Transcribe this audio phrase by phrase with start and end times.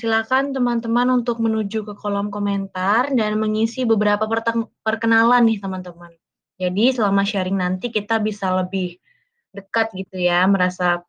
[0.00, 4.24] silakan teman-teman untuk menuju ke kolom komentar dan mengisi beberapa
[4.80, 6.12] perkenalan nih teman-teman.
[6.56, 8.96] Jadi selama sharing nanti kita bisa lebih
[9.52, 11.04] dekat gitu ya, merasa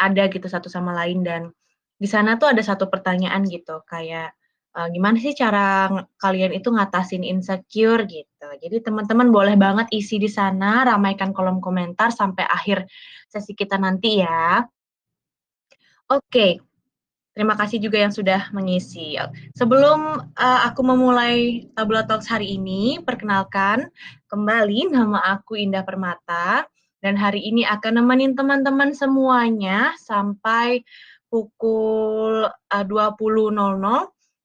[0.00, 1.52] ada gitu satu sama lain dan
[2.00, 4.34] di sana tuh ada satu pertanyaan gitu kayak
[4.74, 5.88] uh, gimana sih cara
[6.18, 8.48] kalian itu ngatasin insecure gitu.
[8.60, 12.88] Jadi teman-teman boleh banget isi di sana, ramaikan kolom komentar sampai akhir
[13.30, 14.60] sesi kita nanti ya.
[16.12, 16.60] Oke,
[17.34, 19.18] Terima kasih juga yang sudah mengisi.
[19.58, 23.90] Sebelum uh, aku memulai Tabula Talks hari ini, perkenalkan
[24.30, 26.62] kembali nama aku Indah Permata
[27.02, 30.86] dan hari ini akan nemenin teman-teman semuanya sampai
[31.26, 33.18] pukul uh, 20.00.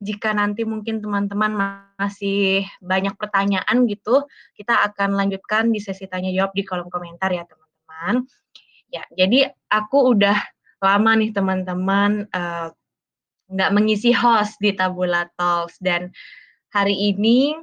[0.01, 1.53] Jika nanti mungkin teman-teman
[1.93, 4.25] masih banyak pertanyaan gitu,
[4.57, 8.25] kita akan lanjutkan di sesi tanya jawab di kolom komentar ya teman-teman.
[8.89, 10.41] Ya, jadi aku udah
[10.79, 12.73] lama nih teman-teman uh,
[13.49, 15.81] nggak mengisi host di Tabula Talks.
[15.81, 16.13] Dan
[16.69, 17.57] hari ini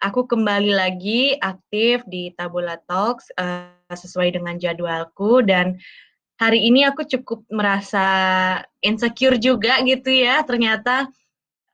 [0.00, 5.44] aku kembali lagi aktif di Tabula Talks uh, sesuai dengan jadwalku.
[5.44, 5.76] Dan
[6.36, 8.06] hari ini aku cukup merasa
[8.84, 11.08] insecure juga gitu ya ternyata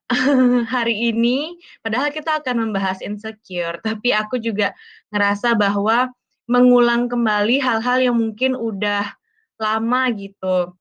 [0.74, 4.70] hari ini padahal kita akan membahas insecure tapi aku juga
[5.10, 6.14] ngerasa bahwa
[6.46, 9.10] mengulang kembali hal-hal yang mungkin udah
[9.58, 10.74] lama gitu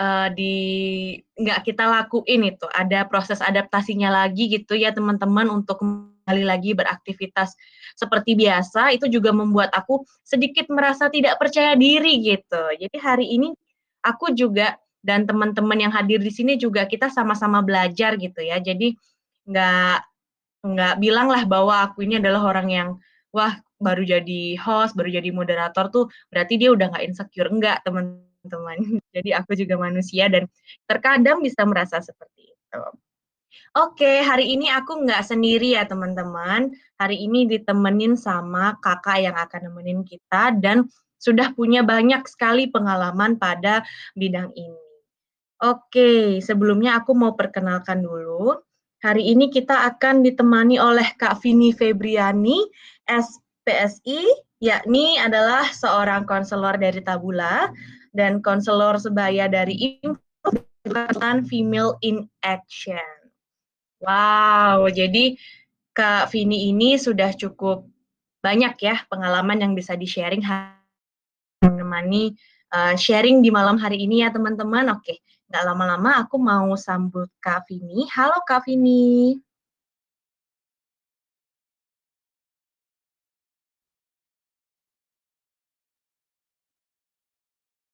[0.00, 0.54] uh, di
[1.38, 7.54] nggak kita lakuin itu, ada proses adaptasinya lagi gitu ya teman-teman untuk kembali lagi beraktivitas
[7.94, 12.62] seperti biasa, itu juga membuat aku sedikit merasa tidak percaya diri gitu.
[12.78, 13.54] Jadi hari ini
[14.02, 18.58] aku juga dan teman-teman yang hadir di sini juga kita sama-sama belajar gitu ya.
[18.58, 18.96] Jadi
[19.44, 19.96] nggak
[20.64, 22.88] nggak bilang lah bahwa aku ini adalah orang yang
[23.36, 27.52] wah baru jadi host, baru jadi moderator tuh berarti dia udah nggak insecure.
[27.52, 28.76] Enggak, teman teman
[29.14, 30.48] Jadi aku juga manusia dan
[30.86, 32.82] terkadang bisa merasa seperti itu.
[33.74, 36.74] Oke, hari ini aku nggak sendiri ya teman-teman.
[36.98, 40.86] Hari ini ditemenin sama kakak yang akan nemenin kita dan
[41.18, 43.82] sudah punya banyak sekali pengalaman pada
[44.14, 44.84] bidang ini.
[45.62, 48.58] Oke, sebelumnya aku mau perkenalkan dulu.
[49.00, 52.60] Hari ini kita akan ditemani oleh Kak Vini Febriani,
[53.08, 54.22] SPSI,
[54.60, 57.68] yakni adalah seorang konselor dari Tabula
[58.14, 63.02] dan konselor sebaya dari Improvement Female in Action.
[63.98, 65.34] Wow, jadi
[65.94, 67.86] Kak Vini ini sudah cukup
[68.38, 70.44] banyak ya pengalaman yang bisa di-sharing
[71.64, 72.36] menemani
[72.74, 74.90] uh, sharing di malam hari ini ya teman-teman.
[74.94, 78.04] Oke, nggak lama-lama aku mau sambut Kak Vini.
[78.10, 79.38] Halo Kak Vini.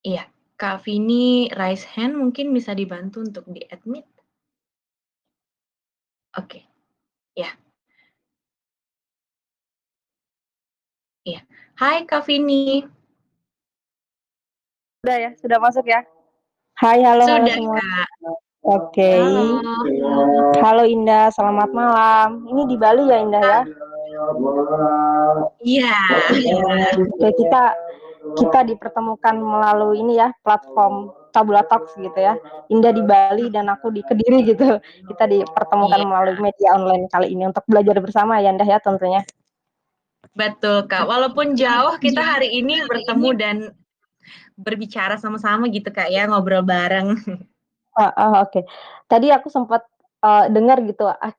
[0.00, 0.24] Iya,
[0.56, 4.08] Kak Vini raise hand mungkin bisa dibantu untuk di-admit?
[6.40, 6.64] Oke,
[7.36, 7.52] ya.
[11.28, 11.44] Iya.
[11.76, 12.80] Hai Kak Vini.
[15.04, 16.00] Sudah ya, sudah masuk ya?
[16.80, 17.76] Hai, halo, halo Sudah, semua.
[17.76, 18.08] Kak.
[18.64, 19.12] Oke.
[19.20, 19.44] Halo.
[20.64, 22.48] Halo Indah, selamat malam.
[22.48, 23.60] Ini di Bali ya Indah ya?
[25.60, 25.96] Iya.
[27.04, 27.76] Oke, kita
[28.20, 32.36] kita dipertemukan melalui ini ya platform Tabula Talks gitu ya.
[32.68, 34.78] Indah di Bali dan aku di Kediri gitu.
[35.08, 36.06] Kita dipertemukan iya.
[36.06, 39.22] melalui media online kali ini untuk belajar bersama ya Indah ya tentunya.
[40.36, 41.08] Betul Kak.
[41.08, 43.56] Walaupun jauh kita hari ini bertemu dan
[44.60, 47.16] berbicara sama-sama gitu Kak ya, ngobrol bareng.
[47.96, 48.60] Uh, uh, Oke.
[48.60, 48.64] Okay.
[49.10, 49.82] Tadi aku sempat
[50.22, 51.34] uh, dengar gitu, uh,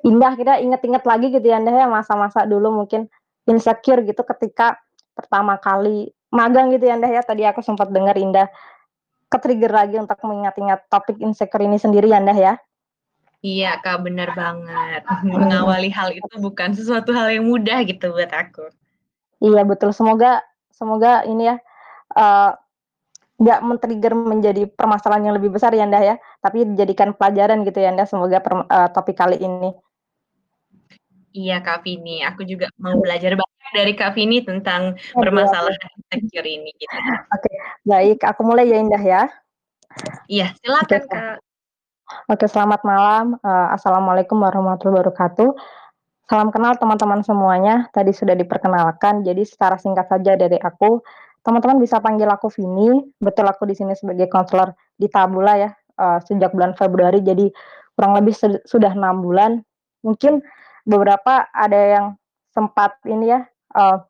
[0.00, 3.04] Indah kita inget-inget lagi gitu ya Indah ya masa-masa dulu mungkin
[3.44, 4.80] insecure gitu ketika
[5.12, 7.22] pertama kali magang gitu ya Indah ya.
[7.22, 8.48] Tadi aku sempat dengar Indah
[9.30, 12.54] ke-trigger lagi untuk mengingat-ingat topik insecure ini sendiri ya Indah ya.
[13.40, 15.02] Iya Kak, benar banget.
[15.28, 18.68] Mengawali hal itu bukan sesuatu hal yang mudah gitu buat aku.
[19.40, 19.96] Iya betul.
[19.96, 20.44] Semoga
[20.74, 21.56] semoga ini ya
[22.16, 22.52] uh,
[23.40, 27.88] nggak men-trigger menjadi permasalahan yang lebih besar ya Indah ya, tapi dijadikan pelajaran gitu ya
[27.96, 28.04] Indah.
[28.04, 29.72] Semoga per, uh, topik kali ini.
[31.30, 35.78] Iya Kak Vini, aku juga mau belajar banyak dari Kak Vini tentang permasalahan
[36.10, 36.96] insecure ini gitu.
[37.30, 37.50] Oke,
[37.86, 38.18] baik.
[38.26, 39.22] Aku mulai ya Indah ya.
[40.26, 41.36] Iya, silakan Oke, Kak.
[42.26, 43.38] Oke, selamat malam.
[43.46, 45.54] Uh, Assalamualaikum warahmatullahi wabarakatuh.
[46.26, 47.86] Salam kenal teman-teman semuanya.
[47.94, 50.98] Tadi sudah diperkenalkan, jadi secara singkat saja dari aku.
[51.46, 53.06] Teman-teman bisa panggil aku Vini.
[53.22, 55.70] Betul aku di sini sebagai konselor di Tabula ya,
[56.02, 57.22] uh, sejak bulan Februari.
[57.22, 57.46] Jadi
[57.94, 58.34] kurang lebih
[58.66, 59.62] sudah enam bulan.
[60.02, 60.42] Mungkin
[60.88, 62.06] beberapa ada yang
[62.50, 63.40] sempat ini ya
[63.78, 64.02] uh,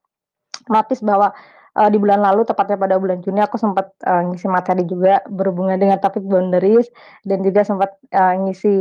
[0.71, 1.33] notice bahwa
[1.79, 5.79] eee, di bulan lalu tepatnya pada bulan Juni aku sempat, eee, ngisi materi juga berhubungan
[5.79, 6.91] dengan topik boundaries
[7.27, 8.75] dan juga sempat, eee, ngisi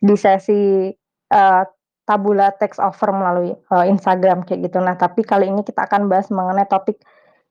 [0.00, 0.92] di sesi,
[1.30, 1.62] eee,
[2.08, 4.78] tabula text over melalui, eee, Instagram kayak gitu.
[4.82, 6.98] Nah, tapi kali ini kita akan bahas mengenai topik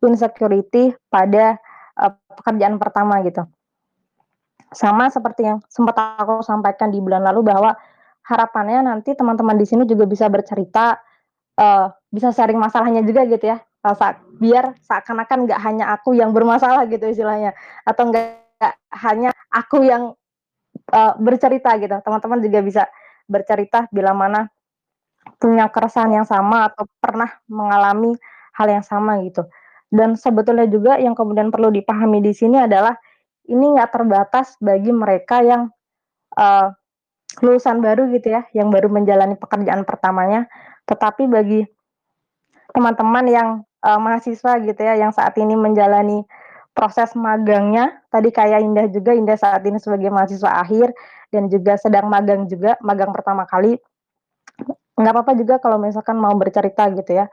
[0.03, 1.57] insecurity pada,
[1.99, 3.45] eee, pekerjaan pertama gitu.
[4.69, 7.73] Sama seperti yang sempat aku sampaikan di bulan lalu bahwa
[8.27, 10.99] harapannya nanti teman-teman di sini juga bisa bercerita,
[11.59, 16.31] eee, bisa sharing masalahnya juga gitu ya, eee, sa biar seakan-akan nggak hanya aku yang
[16.35, 17.53] bermasalah gitu istilahnya,
[17.87, 18.73] atau nggak
[19.05, 20.13] hanya aku yang,
[20.93, 22.83] eee, bercerita gitu, teman-teman juga bisa
[23.29, 24.49] bercerita bila mana
[25.41, 28.15] punya keresahan yang sama atau pernah mengalami
[28.57, 29.45] hal yang sama gitu.
[29.91, 32.95] Dan sebetulnya juga yang kemudian perlu dipahami di sini adalah
[33.49, 35.69] ini nggak terbatas bagi mereka yang,
[36.37, 36.67] eee,
[37.43, 40.49] lulusan baru gitu ya, yang baru menjalani pekerjaan pertamanya,
[40.89, 41.61] tetapi bagi
[42.73, 43.49] teman-teman yang,
[43.85, 46.25] eee, mahasiswa gitu ya, yang saat ini menjalani
[46.77, 50.93] proses magangnya, tadi kayak Indah juga, Indah saat ini sebagai mahasiswa akhir
[51.33, 53.77] dan juga sedang magang juga, magang pertama kali.
[54.99, 57.25] Nggak apa-apa juga kalau misalkan mau bercerita gitu ya,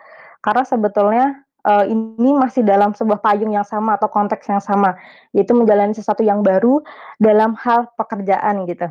[0.44, 1.24] karena sebetulnya,
[1.66, 4.94] eee, ini masih dalam sebuah payung yang sama atau konteks yang sama,
[5.34, 6.82] yaitu menjalani sesuatu yang baru
[7.18, 8.86] dalam hal pekerjaan gitu.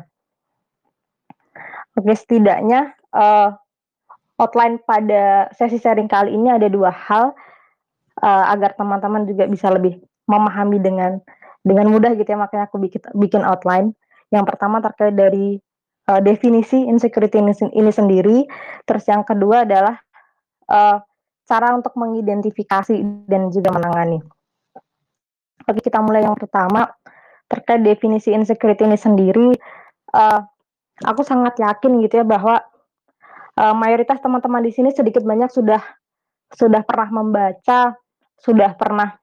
[1.96, 3.48] Oke, setidaknya, eee,
[4.40, 7.32] outline pada sesi sharing kali ini ada 2 hal,
[8.22, 10.00] eee, agar teman-teman juga bisa lebih
[10.30, 11.20] memahami dengan
[11.66, 13.92] dengan mudah gitu ya, makanya aku bikit bikin outline.
[14.34, 15.58] Yang pertama terkait dari,
[16.10, 18.38] eee, definisi insecurity ini ini sendiri,
[18.88, 19.96] terus yang kedua adalah,
[20.70, 20.98] eee,
[21.48, 22.94] cara untuk mengidentifikasi
[23.30, 24.20] dan juga menangani.
[25.68, 26.88] Oke, kita mulai yang pertama,
[27.50, 29.48] terkait definisi insecurity ini sendiri,
[30.16, 30.40] eee,
[31.04, 32.62] aku sangat yakin gitu ya bahwa,
[33.58, 35.82] eee, mayoritas teman-teman di sini sedikit banyak sudah
[36.54, 37.96] sudah pernah membaca,
[38.40, 39.16] sudah pernah,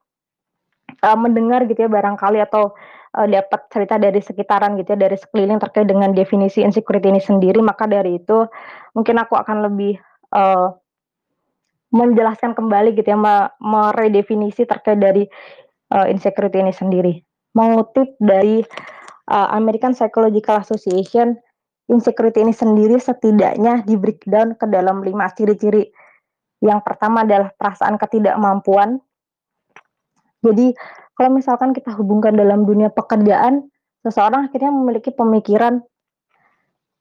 [1.04, 2.74] eee, mendengar gitu ya barangkali atau,
[3.20, 7.60] eee, dapat cerita dari sekitaran gitu ya, dari sekeliling terkait dengan definisi insecurity ini sendiri.
[7.64, 8.46] Maka dari itu
[8.98, 9.98] mungkin aku akan lebih,
[10.34, 10.68] eee,
[11.94, 15.26] menjelaskan kembali gitu ya, me meredefinisi terkait dari,
[15.94, 17.14] eee, insecurity ini sendiri.
[17.58, 18.64] Mengutip dari,
[19.32, 21.38] eee, American Psychological Association,
[21.94, 25.94] insecurity ini sendiri setidaknya di-breakdown ke dalam 5 ciri-ciri.
[26.64, 28.98] Yang pertama adalah perasaan ketidakmampuan.
[30.44, 30.74] Jadi,
[31.14, 33.70] kalau misalkan kita hubungkan dalam dunia pekerjaan,
[34.02, 35.80] seseorang akhirnya memiliki pemikiran,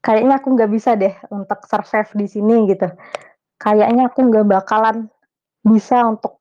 [0.04, 2.86] "Kayaknya aku nggak bisa deh untuk survive di sini," gitu.
[3.58, 5.08] "Kayaknya aku nggak bakalan
[5.66, 6.38] bisa untuk,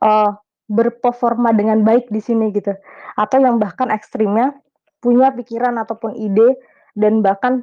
[0.00, 0.30] eee,
[0.70, 2.72] berperforma dengan baik di sini," gitu.
[3.20, 4.56] Atau yang bahkan ekstrimnya,
[5.04, 6.56] punya pikiran ataupun ide
[6.94, 7.62] dan bahkan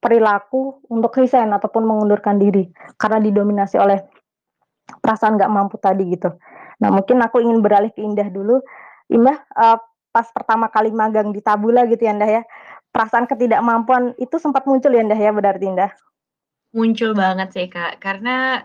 [0.00, 4.00] perilaku untuk resign ataupun mengundurkan diri, karena didominasi oleh
[5.04, 6.32] perasaan nggak mampu tadi gitu.
[6.80, 8.64] Nah, mungkin aku ingin beralih ke Indah dulu.
[9.12, 9.76] Indah, eee,
[10.10, 12.42] pas pertama kali magang di Tabula gitu ya, Indah, ya,
[12.90, 15.92] perasaan ketidakmampuan itu sempat muncul ya, Indah, ya, berarti Indah?
[16.72, 18.64] Muncul banget sih, Kak, karena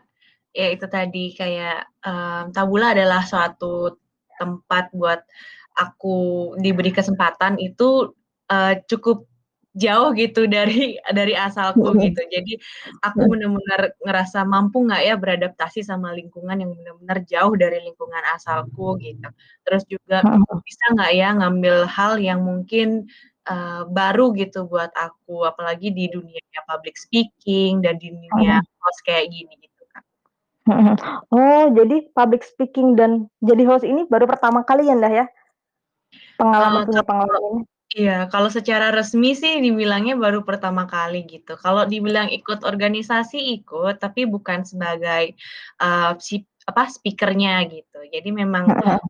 [0.56, 4.00] ya itu tadi kayak, mmm, Tabula adalah suatu
[4.40, 5.20] tempat buat
[5.76, 8.16] aku diberi kesempatan itu,
[8.48, 9.28] eee, cukup
[9.76, 12.22] jauh gitu dari dari asalku gitu.
[12.32, 12.58] Jadi
[13.04, 13.32] aku Mhm.
[13.32, 19.28] bener-bener ngerasa mampu nggak ya beradaptasi sama lingkungan yang bener-bener jauh dari lingkungan asalku gitu.
[19.68, 20.24] Terus juga
[20.64, 23.06] bisa nggak ya ngambil hal yang mungkin,
[23.52, 29.28] eee, baru gitu buat aku, apalagi di dunia public speaking dan di dunia host kayak
[29.30, 29.84] gini gitu,
[30.70, 30.96] mhm.
[31.34, 35.26] Oh, jadi public speaking dan jadi host ini baru pertama kali ya, Indah, ya?
[36.40, 37.62] Pengalaman punya kalau pengalaman ini?
[37.96, 41.56] Iya, kalau secara resmi sih dibilangnya baru pertama kali gitu.
[41.56, 45.34] Kalau dibilang ikut organisasi, ikut, tapi bukan sebagai,
[45.80, 48.00] eee, sip apa, speaker-nya gitu.
[48.10, 48.66] Jadi memang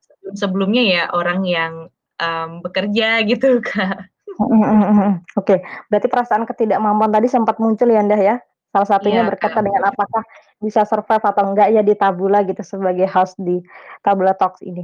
[0.05, 1.73] sebelum-sebelumnya ya orang yang,
[2.19, 4.11] mmm, bekerja gitu, Kak.
[4.35, 5.11] Mhm mhm mhm.
[5.39, 8.35] Oke, berarti perasaan ketidakmampuan tadi sempat muncul ya, Indah, ya?
[8.75, 10.23] Salah satunya Iya, Kak, berkaitan dengan apakah
[10.59, 13.63] bisa survive atau enggak ya di Tabula gitu sebagai host di
[14.03, 14.83] Tabula Talks ini.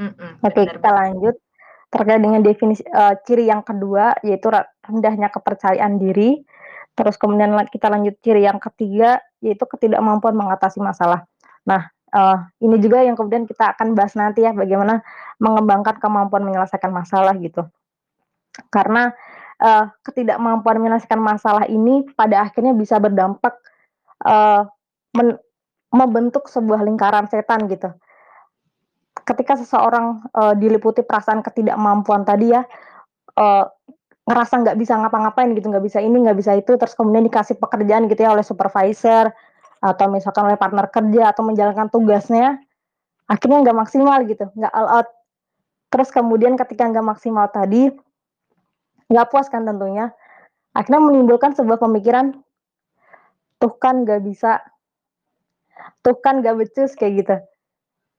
[0.00, 0.96] Mhm, Oke, bener kita banget.
[0.96, 1.36] lanjut,
[1.92, 6.42] terkait dengan definisi eee, ciri yang kedua yaitu re rendahnya kepercayaan diri,
[6.98, 11.24] terus kemudian kita lanjut ciri yang ketiga, yaitu ketidakmampuan mengatasi masalah.
[11.68, 15.02] Nah, eee, ini juga yang kemudian kita akan bahas nanti ya, bagaimana
[15.42, 17.66] mengembangkan kemampuan menyelesaikan masalah gitu.
[18.74, 19.10] Karena,
[19.62, 23.56] eee, ketidakmampuan menyelesaikan masalah ini pada akhirnya bisa berdampak,
[25.16, 25.36] men
[25.94, 27.90] membentuk sebuah lingkaran setan gitu.
[29.30, 32.66] Ketika seseorang, eee, diliputi perasaan ketidakmampuan tadi ya,
[33.38, 33.64] eee,
[34.28, 38.06] ngerasa nggak bisa ngapa-ngapain gitu, nggak bisa ini, nggak bisa itu, terus kemudian dikasih pekerjaan
[38.10, 39.30] gitu ya oleh supervisor,
[39.82, 42.58] atau misalkan oleh partner kerja atau menjalankan tugasnya,
[43.30, 45.08] akhirnya nggak maksimal gitu, nggak all out.
[45.92, 47.90] Terus kemudian ketika nggak maksimal tadi,
[49.10, 50.10] nggak puas kan tentunya,
[50.76, 52.34] akhirnya menimbulkan sebuah pemikiran,
[53.60, 54.60] "Tuh kan nggak bisa,
[56.04, 57.36] tuh kan nggak becus," kayak gitu.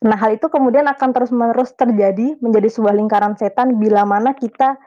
[0.02, 4.82] Nah, hal itu kemudian akan terus-menerus terjadi menjadi sebuah lingkaran setan bila mana kita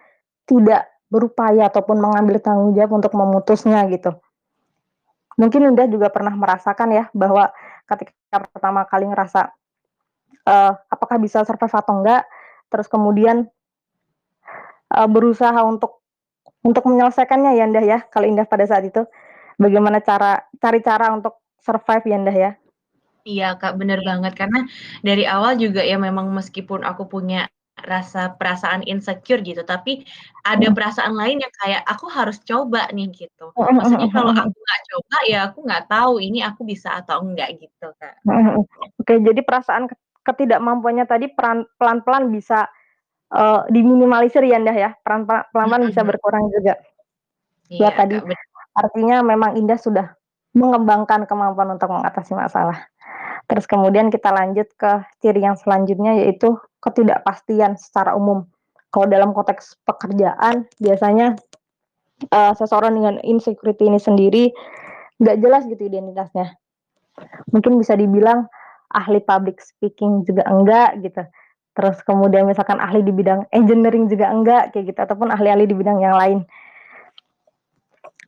[0.51, 4.19] tidak berupaya ataupun mengambil tanggung jawab untuk memutusnya gitu.
[5.39, 7.51] Mungkin Indah juga pernah merasakan ya bahwa
[7.91, 9.51] ketika pertama kali ngerasa,
[10.47, 12.23] eee, apakah bisa survive atau enggak,
[12.73, 13.51] terus kemudian
[14.93, 16.03] eee, berusaha untuk
[16.67, 19.05] untuk menyelesaikannya ya, Indah, ya, kalau Indah pada saat itu.
[19.61, 22.51] Bagaimana cara cari cara untuk survive ya, Indah, ya?
[23.29, 24.33] Iya, Kak, bener banget.
[24.37, 24.59] Karena
[25.01, 27.49] dari awal juga ya memang meskipun aku punya
[27.81, 30.05] rasa perasaan insecure gitu, tapi
[30.45, 30.77] ada Mhm.
[30.77, 33.45] perasaan lain yang kayak, "Aku harus coba nih," gitu.
[33.77, 37.87] Maksudnya kalau aku nggak coba, ya aku nggak tahu ini aku bisa atau enggak gitu,
[38.01, 38.15] Kak.
[39.01, 42.69] Oke, jadi perasaan ke ketidakmampuannya tadi peran pelan-pelan bisa,
[43.35, 44.91] eee, diminimalisir ya, Indah, ya?
[45.07, 46.75] Pelan-pelan bisa berkurang juga.
[47.81, 48.41] Ya Iya, tadi, Kak, bener.
[48.79, 50.07] artinya memang Indah sudah
[50.57, 52.89] mengembangkan kemampuan untuk mengatasi masalah.
[53.55, 58.43] Terus kemudian kita lanjut ke ciri yang selanjutnya, yaitu ketidakpastian secara umum.
[58.91, 61.39] Kalau dalam konteks pekerjaan biasanya,
[62.35, 64.51] eee, seseorang dengan insecurity ini sendiri
[65.23, 66.59] nggak jelas gitu identitasnya.
[67.55, 68.51] Mungkin bisa dibilang
[68.91, 71.23] ahli public speaking juga enggak gitu,
[71.79, 76.03] terus kemudian misalkan ahli di bidang engineering juga enggak, kayak gitu, ataupun ahli-ahli di bidang
[76.03, 76.43] yang lain.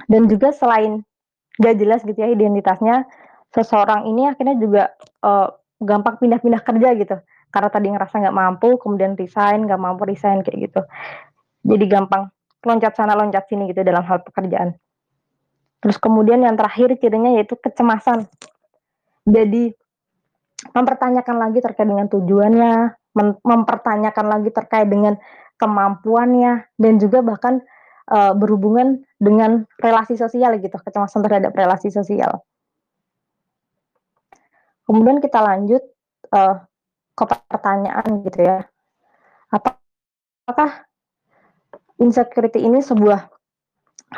[0.06, 1.02] Dan juga selain
[1.58, 3.06] nggak jelas gitu ya identitasnya,
[3.54, 4.82] seseorang ini akhirnya juga,
[5.24, 5.48] eee,
[5.84, 7.16] gampang pindah-pindah kerja gitu.
[7.52, 10.80] Karena tadi ngerasa nggak mampu, kemudian resign, nggak mampu resign, kayak gitu.
[11.66, 12.30] Jadi gampang
[12.66, 14.76] loncat sana loncat sini gitu dalam hal pekerjaan.
[15.82, 18.26] Terus kemudian yang terakhir cirinya yaitu kecemasan.
[19.28, 19.72] Jadi
[20.74, 22.74] mempertanyakan lagi terkait dengan tujuannya,
[23.16, 25.16] mem mempertanyakan lagi terkait dengan
[25.60, 27.62] kemampuannya, dan juga bahkan,
[28.10, 32.42] eee, berhubungan dengan relasi sosial gitu, kecemasan terhadap relasi sosial.
[34.86, 35.82] Kemudian kita lanjut,
[36.30, 36.54] eee,
[37.18, 38.58] ke pertanyaan gitu ya,
[40.28, 40.86] apakah
[42.00, 43.28] insecurity ini sebuah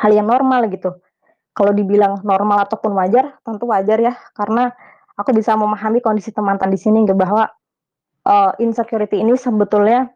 [0.01, 0.95] hal yang normal gitu?
[1.55, 4.71] Kalau dibilang normal ataupun wajar, tentu wajar ya, karena
[5.19, 7.49] aku bisa memahami kondisi teman-teman di sini gitu bahwa,
[8.27, 10.09] eee, insecurity ini sebetulnya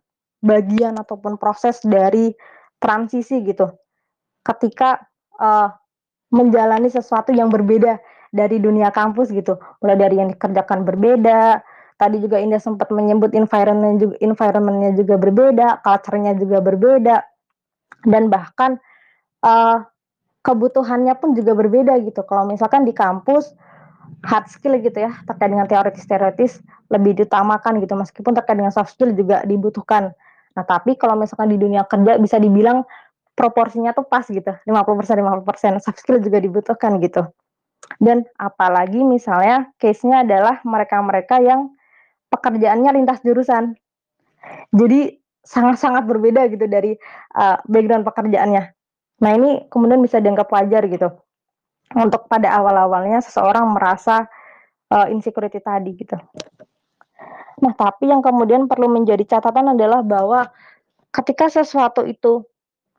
[0.43, 2.33] bagian ataupun proses dari
[2.81, 3.69] transisi gitu.
[4.45, 4.99] Ketika,
[5.39, 5.69] eee,
[6.35, 7.99] menjalani sesuatu yang berbeda
[8.33, 11.61] dari dunia kampus gitu, mulai dari yang dikerjakan berbeda,
[12.01, 17.21] tadi juga Indah sempat menyebut environment ju environment-nya juga berbeda, culture-nya juga berbeda,
[18.09, 18.81] dan bahkan,
[19.45, 19.77] eee,
[20.43, 22.25] kebutuhannya pun juga berbeda gitu.
[22.25, 23.53] Kalau misalkan di kampus,
[24.25, 26.59] hard skill gitu ya, terkait dengan teoritis-teoritis
[26.91, 30.11] lebih diutamakan gitu, meskipun terkait dengan soft skill juga dibutuhkan.
[30.57, 32.83] Nah, tapi kalau misalkan di dunia kerja bisa dibilang
[33.33, 37.25] proporsinya tuh pas gitu, 50% 50%, soft skill juga dibutuhkan gitu.
[38.01, 41.73] Dan apalagi misalnya case-nya adalah mereka-mereka yang
[42.33, 43.77] pekerjaannya lintas jurusan.
[44.73, 46.95] Jadi sangat-sangat berbeda gitu dari,
[47.35, 48.63] eee, background pekerjaannya.
[49.21, 51.13] Nah, ini kemudian bisa dianggap wajar gitu,
[51.95, 54.25] untuk pada awal-awalnya seseorang merasa,
[54.91, 56.17] eee, insecurity tadi gitu.
[57.63, 60.51] Nah, tapi yang kemudian perlu menjadi catatan adalah bahwa
[61.13, 62.43] ketika sesuatu itu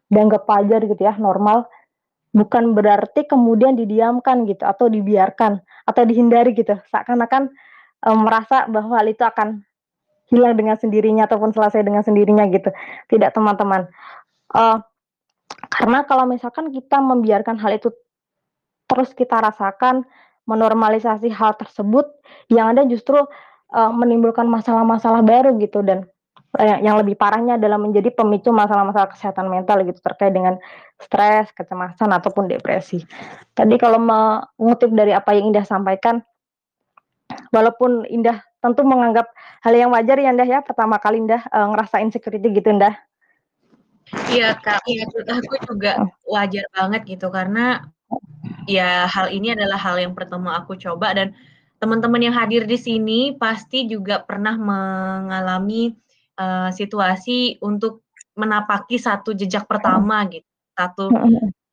[0.08, 1.66] dianggap wajar gitu ya, normal,
[2.34, 7.48] bukan berarti kemudian didiamkan gitu atau dibiarkan atau dihindari gitu, seakan-akan,
[8.06, 9.62] eee, merasa bahwa hal itu akan
[10.32, 12.70] hilang dengan sendirinya ataupun selesai dengan sendirinya gitu.
[13.12, 13.88] Tidak, teman-teman.
[14.56, 14.78] Eee,
[15.72, 17.90] karena kalau misalkan kita membiarkan hal itu
[18.90, 20.04] terus kita rasakan,
[20.48, 22.06] menormalisasi hal tersebut,
[22.52, 23.18] yang ada justru,
[23.74, 26.06] eee, menimbulkan masalah-masalah baru gitu dan,
[26.62, 30.54] yang lebih parahnya adalah menjadi pemicu masalah-masalah kesehatan mental gitu, terkait dengan
[31.02, 33.02] stres, kecemasan, ataupun depresi.
[33.52, 36.23] Tadi kalau mengutip dari apa yang Indah sampaikan,
[37.50, 39.28] walaupun Indah tentu menganggap
[39.66, 42.94] hal yang wajar ya, Indah, ya, pertama kali Indah, eee, ngerasa insecurity gitu, Indah.
[44.30, 47.82] Iya, Kak, menurut aku juga wajar banget gitu, karena
[48.70, 51.34] ya hal ini adalah hal yang pertama aku coba dan
[51.82, 55.92] teman-teman yang hadir di sini pasti juga pernah mengalami,
[56.38, 58.02] eee, situasi untuk
[58.34, 61.10] menapaki satu jejak pertama gitu, satu,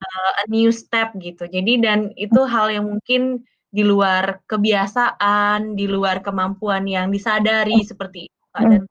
[0.02, 1.46] eee, a new step gitu.
[1.50, 2.52] Jadi dan itu Mmm.
[2.52, 3.42] hal yang mungkin
[3.72, 8.84] di luar kebiasaan, di luar kemampuan yang disadari seperti itu, Kak, dan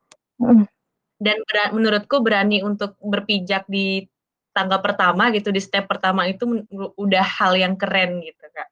[1.20, 4.08] dan bera menurutku berani untuk berpijak di
[4.56, 6.64] tangga pertama gitu, di step pertama itu
[6.96, 8.68] udah hal yang keren gitu, Kak.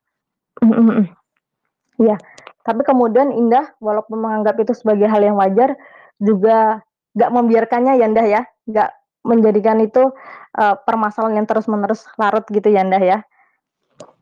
[1.98, 2.16] Iya,
[2.64, 5.76] Tapi kemudian Indah walaupun menganggap itu sebagai hal yang wajar,
[6.18, 6.80] juga
[7.18, 8.90] nggak membiarkannya ya, Indah, ya, nggak
[9.26, 10.06] menjadikan itu,
[10.54, 13.18] eee, permasalahan yang terus-menerus larut gitu ya, Indah, ya?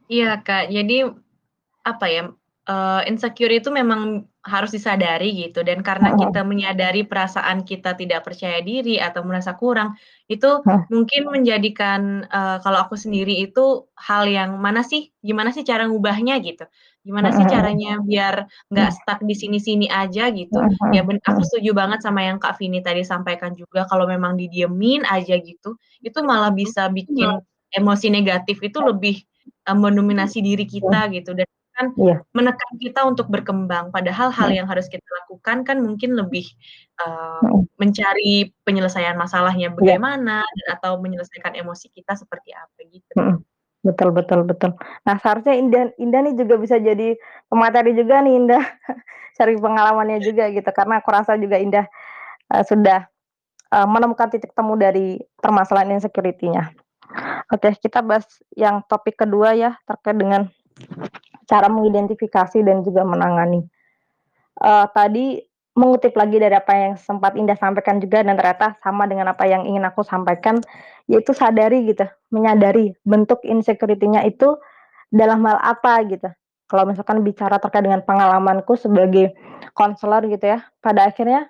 [0.08, 0.72] Iya, Kak.
[0.72, 1.04] Jadi,
[1.84, 2.32] apa ya,
[2.68, 5.62] eee, insecure itu memang harus disadari gitu.
[5.66, 9.94] Dan karena kita menyadari perasaan kita tidak percaya diri atau merasa kurang,
[10.30, 15.86] itu mungkin menjadikan, eee, kalau aku sendiri itu hal yang mana sih gimana sih cara
[15.90, 16.62] ngubahnya gitu,
[17.06, 18.96] gimana sih caranya biar nggak Mmm.
[18.98, 20.62] stuck di sini-sini aja gitu.
[20.94, 25.02] Ya ben aku setuju banget sama yang Kak Vini tadi sampaikan juga kalau memang didiemin
[25.10, 25.74] aja gitu,
[26.06, 27.42] itu malah bisa bikin
[27.74, 29.22] emosi negatif itu lebih,
[29.66, 31.34] eee, mendominasi diri kita gitu.
[31.34, 32.16] Dan kan Iya.
[32.36, 33.92] menekan kita untuk berkembang.
[33.94, 34.56] Padahal hal Mhm.
[34.64, 36.48] yang harus kita lakukan kan mungkin lebih,
[37.44, 37.68] Mhm.
[37.80, 39.76] mencari penyelesaian masalahnya Iya.
[39.76, 43.12] bagaimana dan atau menyelesaikan emosi kita seperti apa gitu.
[43.16, 43.38] Mhm.
[43.86, 44.74] Betul betul betul.
[45.06, 47.14] Nah, seharusnya Indah Indah nih juga bisa jadi
[47.46, 48.58] pemateri juga nih, Indah,
[49.38, 51.86] sharing pengalamannya juga gitu, karena aku rasa juga Indah,
[52.54, 53.06] eee, sudah,
[53.74, 56.72] eee, menemukan titik temu dari permasalahan insecurity-nya.
[57.54, 60.48] Oke, kita bahas yang topik kedua ya, terkait dengan
[61.46, 63.64] cara mengidentifikasi dan juga menangani.
[64.62, 65.26] Eee, tadi
[65.76, 69.68] mengutip lagi dari apa yang sempat Indah sampaikan juga dan ternyata sama dengan apa yang
[69.68, 70.60] ingin aku sampaikan,
[71.06, 74.56] yaitu sadari gitu, menyadari bentuk insecurity-nya itu
[75.12, 76.28] dalam hal apa gitu.
[76.66, 79.36] Kalau misalkan bicara terkait dengan pengalamanku sebagai
[79.76, 81.46] konselor gitu ya, pada akhirnya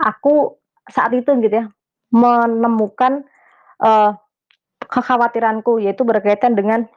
[0.00, 0.56] aku
[0.88, 1.66] saat itu gitu ya,
[2.14, 3.26] menemukan,
[3.82, 4.10] eee,
[4.88, 6.88] kekhawatiranku, yaitu berkaitan dengan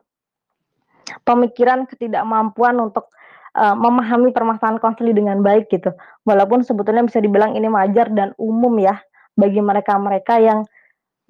[1.26, 3.12] pemikiran ketidakmampuan untuk,
[3.56, 5.92] eee, memahami permasalahan konseling dengan baik gitu.
[6.26, 9.00] Walaupun sebetulnya bisa dibilang ini wajar dan umum ya,
[9.38, 10.68] bagi mereka-mereka yang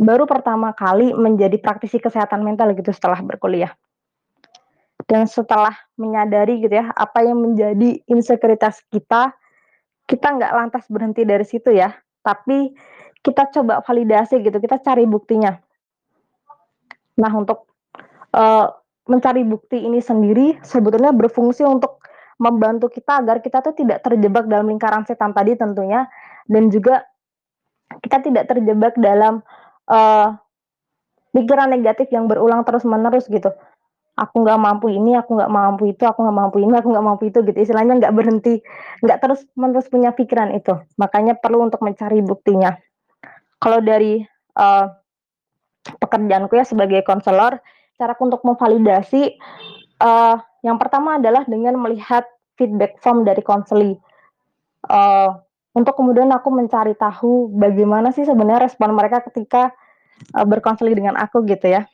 [0.02, 3.72] baru pertama kali menjadi praktisi kesehatan mental gitu setelah berkuliah.
[5.06, 9.34] Dan setelah menyadari gitu ya, apa yang menjadi insekuritas kita,
[10.08, 12.74] kita nggak lantas berhenti dari situ ya, tapi
[13.22, 15.58] kita coba validasi gitu, kita cari buktinya.
[17.22, 17.70] Nah, untuk,
[18.34, 18.68] eee,
[19.12, 22.00] mencari bukti ini sendiri sebetulnya berfungsi untuk
[22.40, 26.08] membantu kita agar kita tuh tidak terjebak dalam lingkaran setan tadi tentunya,
[26.48, 27.04] dan juga
[28.02, 29.44] kita tidak terjebak dalam,
[29.92, 30.28] eee,
[31.36, 33.52] pikiran negatif yang berulang terus-menerus gitu.
[34.18, 37.24] Aku nggak mampu ini, aku nggak mampu itu, aku nggak mampu ini, aku nggak mampu
[37.30, 38.60] itu gitu, istilahnya nggak berhenti,
[39.06, 40.76] nggak terus-menerus punya pikiran itu.
[40.98, 42.74] Makanya perlu untuk mencari buktinya.
[43.62, 44.24] Kalau dari,
[44.58, 44.86] eee,
[46.02, 47.62] pekerjaanku ya sebagai konselor,
[48.02, 49.38] caraku untuk memvalidasi,
[50.02, 50.36] eee,
[50.66, 52.26] yang pertama adalah dengan melihat
[52.58, 53.94] feedback form dari konseli.
[54.90, 55.30] Eee,
[55.78, 59.70] untuk kemudian aku mencari tahu bagaimana sih sebenarnya respon mereka ketika,
[60.34, 61.86] eee, berkonseling dengan aku gitu ya.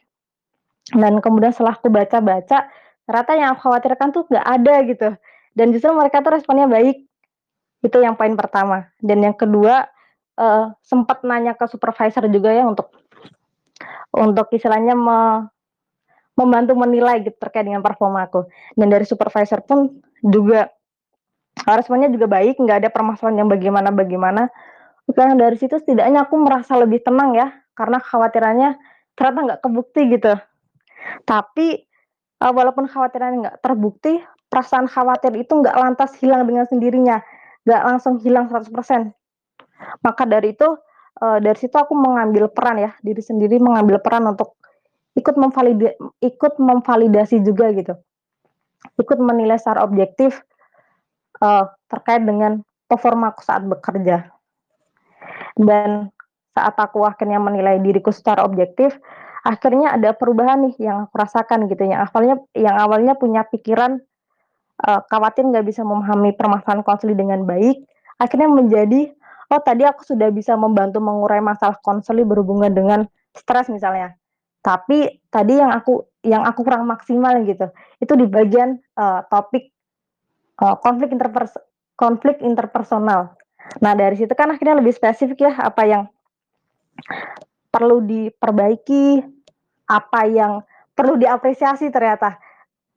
[0.96, 2.72] Dan kemudian setelah aku baca-baca,
[3.04, 5.10] ternyata yang aku khawatirkan tuh nggak ada gitu,
[5.52, 7.04] dan justru mereka tuh responnya baik.
[7.84, 8.88] Itu yang poin pertama.
[9.04, 9.84] Dan yang kedua,
[10.40, 12.88] eee, sempet nanya ke supervisor juga ya untuk
[14.16, 14.96] untuk istilahnya
[16.38, 18.48] membantu menilai gitu terkait dengan performaku.
[18.78, 20.70] Dan dari supervisor pun juga,
[21.68, 24.50] eee, responnya juga baik, nggak ada permasalahan yang bagaimana-bagaimana.
[25.12, 28.70] Dan dari situ setidaknya aku merasa lebih tenang ya, karena kekhawatirannya
[29.18, 30.34] ternyata nggak kebukti gitu.
[31.28, 31.68] Tapi,
[32.42, 34.22] eee, walaupun kekhawatirannya nggak terbukti,
[34.52, 37.20] perasaan khawatir itu nggak lantas hilang dengan sendirinya,
[37.68, 39.14] nggak langsung hilang 100%.
[40.06, 40.68] Maka dari itu,
[41.22, 44.57] eee, dari situ aku mengambil peran ya, diri sendiri mengambil peran untuk
[45.18, 45.36] ikut
[46.24, 47.98] ikut memvalidasi juga gitu.
[49.02, 50.42] Ikut menilai secara objektif,
[51.42, 54.30] eee, terkait dengan performaku saat bekerja.
[55.58, 56.10] Dan
[56.58, 58.98] saat aku akhirnya menilai diriku secara objektif,
[59.46, 64.02] akhirnya ada perubahan nih yang aku rasakan gitu, yang awalnya yang awalnya punya pikiran,
[64.86, 67.82] eee, khawatir nggak bisa memahami permasalahan konseling dengan baik,
[68.22, 69.12] akhirnya menjadi,
[69.54, 73.00] "Oh, tadi aku sudah bisa membantu mengurai masalah konseling berhubungan dengan
[73.38, 74.18] stres," misalnya.
[74.68, 77.72] Tapi tadi yang aku yang aku kurang maksimal gitu,
[78.04, 79.72] itu di bagian, eee, topik,
[80.60, 81.56] eee, konflik interpers
[81.96, 83.32] konflik interpersonal.
[83.80, 86.04] Nah, dari situ kan akhirnya lebih spesifik ya, apa yang
[87.72, 89.24] perlu diperbaiki,
[89.88, 90.60] apa yang
[90.92, 92.36] perlu diapresiasi ternyata,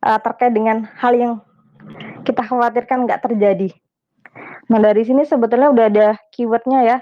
[0.02, 1.32] eee, terkait dengan hal yang
[2.26, 3.70] kita khawatirkan nggak terjadi.
[4.66, 6.98] Nah, dari sini sebetulnya udah ada keyword-nya ya,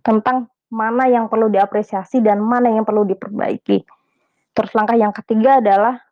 [0.00, 3.86] tentang mana yang perlu diapresiasi dan mana yang perlu diperbaiki.
[4.54, 6.02] Terus langkah yang ketiga adalah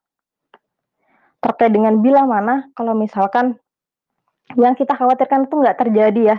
[1.42, 3.58] terkait dengan bila mana kalau misalkan
[4.54, 6.36] yang kita khawatirkan itu nggak terjadi ya,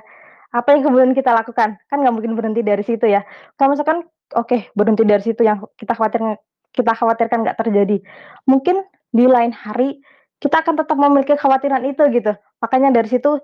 [0.55, 1.75] apa yang kemudian kita lakukan?
[1.91, 3.27] Kan nggak mungkin berhenti dari situ ya.
[3.59, 6.39] Kalau misalkan oke, berhenti dari situ yang kita khawatirnya
[6.71, 7.99] kita khawatirkan nggak terjadi.
[8.47, 8.79] Mungkin
[9.11, 9.99] di lain hari
[10.41, 12.33] kita akan tetap memiliki kekhawatiran itu gitu.
[12.59, 13.39] Makanya dari situ,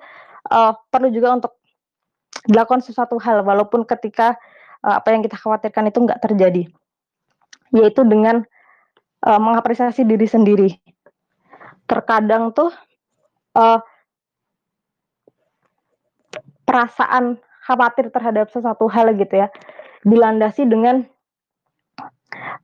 [0.52, 1.56] uh, perlu juga untuk
[2.44, 4.36] dilakukan sesuatu hal walaupun ketika,
[4.84, 6.68] uh, apa yang kita khawatirkan itu nggak terjadi.
[7.76, 8.44] Yaitu dengan,
[9.26, 10.70] uh, mengapresiasi diri sendiri.
[11.90, 12.70] Terkadang tuh,
[13.58, 13.82] uh
[16.70, 19.50] perasaan khawatir terhadap sesuatu hal gitu ya,
[20.06, 21.02] dilandasi dengan,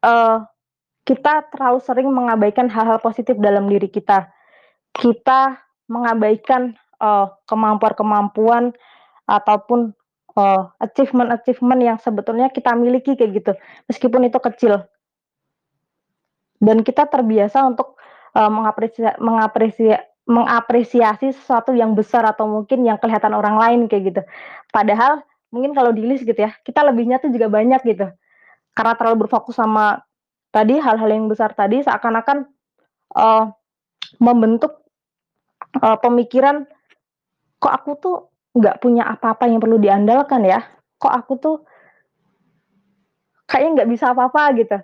[0.06, 0.45] uh,
[1.10, 4.30] kita terlalu sering mengabaikan hal-hal positif dalam diri kita.
[4.93, 5.58] Kita
[5.89, 8.78] mengabaikan, uh, kemampuan-kemampuan
[9.25, 9.97] ataupun,
[10.36, 13.52] uh, achievement-achievement yang sebetulnya kita miliki kayak gitu,
[13.88, 14.84] meskipun itu kecil.
[16.60, 18.00] Dan kita terbiasa untuk,
[18.36, 24.21] uh, mengapresia mengapresia mengapresiasi sesuatu yang besar atau mungkin yang kelihatan orang lain kayak gitu.
[24.74, 25.21] Padahal
[25.54, 28.10] mungkin kalau di-list gitu ya, kita lebihnya tuh juga banyak gitu.
[28.74, 30.02] Karena terlalu berfokus sama
[30.50, 32.50] tadi hal-hal yang besar tadi seakan-akan,
[33.13, 33.54] uh,
[34.17, 34.82] membentuk,
[35.78, 36.65] uh, pemikiran,
[37.62, 38.17] "Kok aku tuh
[38.56, 40.63] nggak punya apa-apa yang perlu diandalkan ya?
[40.98, 41.56] Kok aku tuh"
[43.52, 44.78] "kayaknya nggak bisa apa-apa," gitu.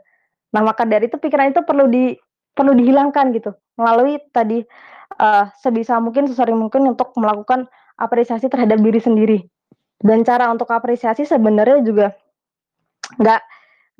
[0.51, 2.13] Nah, maka dari itu pikiran itu perlu di
[2.51, 4.59] perlu dihilangkan gitu, melalui tadi
[5.23, 9.39] uh, sebisa mungkin, sesering mungkin untuk melakukan apresiasi terhadap diri sendiri.
[10.01, 12.11] Dan cara untuk apresiasi sebenarnya juga
[13.21, 13.41] nggak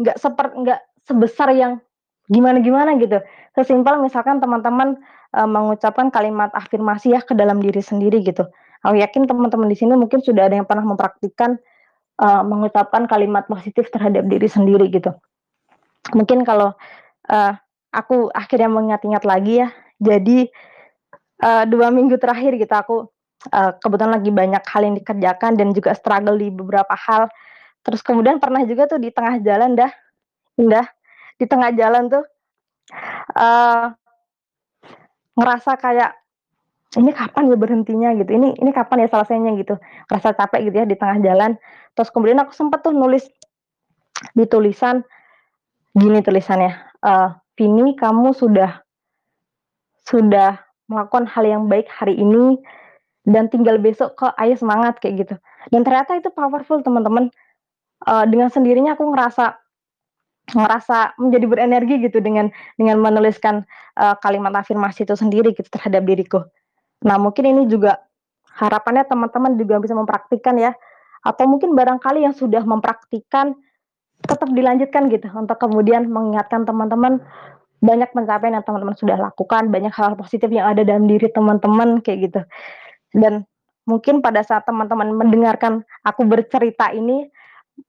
[0.04, 1.80] nggak seper nggak sebesar yang
[2.28, 3.24] gimana-gimana gitu.
[3.56, 5.00] Sesimpel misalkan teman-teman,
[5.36, 8.44] uh, mengucapkan kalimat afirmasi ya ke dalam diri sendiri gitu.
[8.82, 11.62] Aku yakin teman-teman di sini mungkin sudah ada yang pernah mempraktikkan,
[12.18, 15.14] uh, mengucapkan kalimat positif terhadap diri sendiri gitu.
[16.18, 16.74] Mungkin kalau,
[17.30, 17.54] uh,
[17.94, 19.70] aku akhirnya mengingat-ingat lagi ya,
[20.02, 20.50] jadi
[21.46, 22.98] uh, 2 minggu terakhir gitu aku,
[23.54, 27.30] uh, kebetulan lagi banyak hal yang dikerjakan dan juga struggle di beberapa hal.
[27.86, 29.92] Terus kemudian pernah juga tuh di tengah jalan dah,
[30.58, 30.86] Indah,
[31.38, 32.26] di tengah jalan tuh,
[33.38, 33.94] uh,
[35.38, 36.18] ngerasa kayak,
[36.98, 39.76] "Ini kapan ya berhentinya?" Gitu, "Ini ini kapan ya selesainya?" Gitu.
[40.12, 41.52] Ngerasa capek gitu ya di tengah jalan.
[41.96, 43.28] Terus kemudian aku sempet tuh nulis
[44.38, 45.02] di tulisan,
[45.98, 46.72] gini tulisannya,
[47.04, 48.80] uh, "Vini kamu sudah
[50.06, 50.60] sudah
[50.92, 52.60] melakukan hal yang baik hari ini,
[53.24, 55.36] dan tinggal besok kok, ayo semangat, kayak gitu.
[55.70, 57.30] Dan ternyata itu powerful teman-teman,
[58.10, 59.56] uh, dengan sendirinya aku ngerasa
[60.52, 63.64] ngerasa menjadi berenergi gitu dengan dengan menuliskan,
[63.96, 66.44] uh, kalimat afirmasi itu sendiri gitu terhadap diriku.
[67.02, 68.02] Nah mungkin ini juga
[68.58, 70.72] harapannya teman-teman juga bisa mempraktikkan ya,
[71.22, 73.58] atau mungkin barangkali yang sudah mempraktikkan,
[74.22, 77.22] tetap dilanjutkan gitu untuk kemudian mengingatkan teman-teman
[77.82, 82.30] banyak pencapaian yang teman-teman sudah lakukan, banyak hal positif yang ada dalam diri teman-teman kayak
[82.30, 82.42] gitu.
[83.18, 83.50] Dan
[83.90, 87.26] mungkin pada saat teman-teman mendengarkan aku bercerita ini,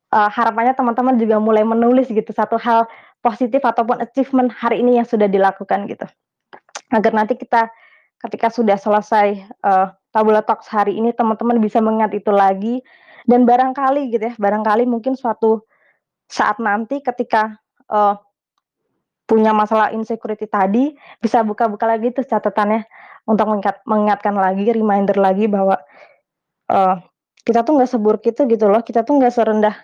[0.08, 2.88] uh, harapannya teman-teman juga mulai menulis gitu satu hal
[3.20, 6.08] positif ataupun achievement hari ini yang sudah dilakukan gitu.
[6.88, 7.68] Agar nanti kita
[8.22, 12.80] ketika sudah selesai, uh, Tabula Talks hari ini teman-teman bisa mengingat itu lagi
[13.26, 15.64] dan barangkali gitu ya, barangkali mungkin suatu
[16.30, 17.58] saat nanti ketika,
[17.90, 18.16] uh,
[19.26, 22.84] punya masalah insecurity tadi, bisa buka-buka lagi tuh catatannya
[23.24, 25.78] untuk mengingat mengingatkan lagi, reminder lagi bahwa,
[26.70, 26.96] uh,
[27.42, 29.74] kita tuh nggak seburuk itu gitu loh, kita tuh nggak serendah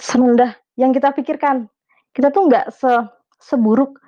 [0.00, 1.68] serendah yang kita pikirkan.
[2.16, 2.90] Kita tuh nggak se
[3.40, 4.00] seburuk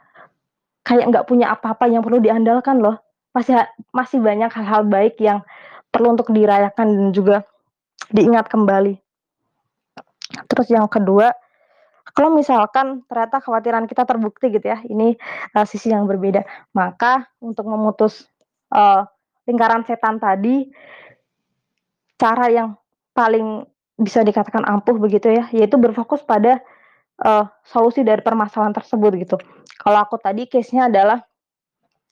[0.83, 2.97] kayak nggak punya apa-apa yang perlu diandalkan loh.
[3.33, 3.57] Masih
[3.93, 5.41] masih banyak hal-hal baik yang
[5.89, 7.37] perlu untuk dirayakan dan juga
[8.13, 8.97] diingat kembali.
[10.49, 11.33] Terus yang kedua
[12.13, 15.17] kalau misalkan ternyata kekhawatiran kita terbukti gitu ya, ini,
[15.57, 16.45] uh, sisi yang berbeda,
[16.77, 18.29] maka untuk memutus,
[18.69, 19.09] uh,
[19.49, 20.69] lingkaran setan tadi,
[22.21, 22.77] cara yang
[23.17, 23.65] paling
[23.97, 26.61] bisa dikatakan ampuh begitu ya, yaitu berfokus pada,
[27.25, 29.37] uh, solusi dari permasalahan tersebut gitu.
[29.81, 31.25] Kalau aku tadi case-nya adalah,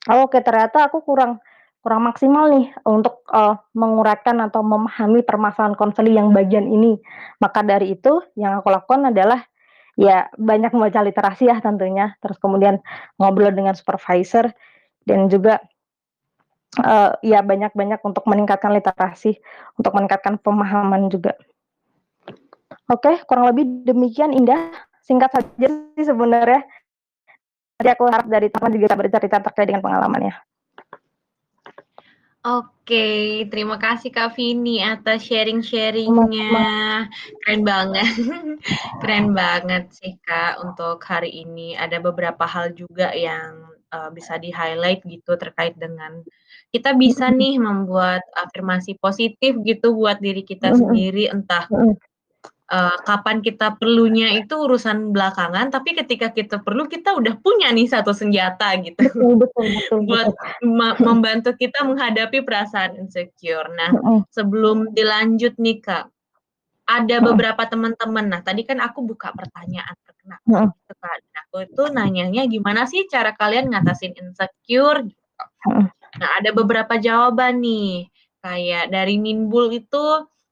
[0.08, 1.42] oke ternyata aku kurang
[1.80, 7.00] kurang maksimal nih untuk, uh, menguraikan atau memahami permasalahan konseling yang bagian ini.
[7.40, 9.48] Maka dari itu yang aku lakukan adalah
[10.00, 12.80] Ya, banyak membaca literasi ya tentunya, terus kemudian
[13.20, 14.48] ngobrol dengan supervisor
[15.04, 15.60] dan juga,
[16.80, 19.36] uh, ya banyak-banyak untuk meningkatkan literasi,
[19.76, 21.36] untuk meningkatkan pemahaman juga.
[22.88, 24.72] Oke, kurang lebih demikian Indah,
[25.04, 26.64] singkat saja sih sebenarnya.
[27.80, 30.36] Jadi aku harap dari teman juga bisa bercerita terkait dengan pengalamannya.
[32.40, 37.08] Oke, terima kasih Kak Vini atas sharing-sharing-nya.
[37.44, 38.16] Keren banget.
[39.00, 41.76] Keren banget sih Kak untuk hari ini.
[41.76, 46.24] Ada beberapa hal juga yang, uh, bisa di-highlight gitu terkait dengan
[46.72, 51.68] kita bisa nih membuat afirmasi positif gitu buat diri kita sendiri, entah,
[52.72, 57.86] eee, kapan kita perlunya itu urusan belakangan, tapi ketika kita perlu, kita udah punya nih
[57.90, 60.98] satu senjata gitu, Betul betul betul buat betul.
[61.02, 63.68] membantu kita menghadapi perasaan insecure.
[63.74, 63.90] Nah,
[64.32, 66.06] sebelum dilanjut nih, Kak,
[66.90, 69.94] ada beberapa teman-teman nah, tadi kan aku buka pertanyaan
[70.46, 70.68] Mhm.
[70.74, 75.22] gitu kan, nah aku itu nanyanya, "Gimana sih cara kalian ngatasin insecure?" Gitu.
[76.20, 78.10] Nah, ada beberapa jawaban nih,
[78.44, 80.04] kayak dari Minbul itu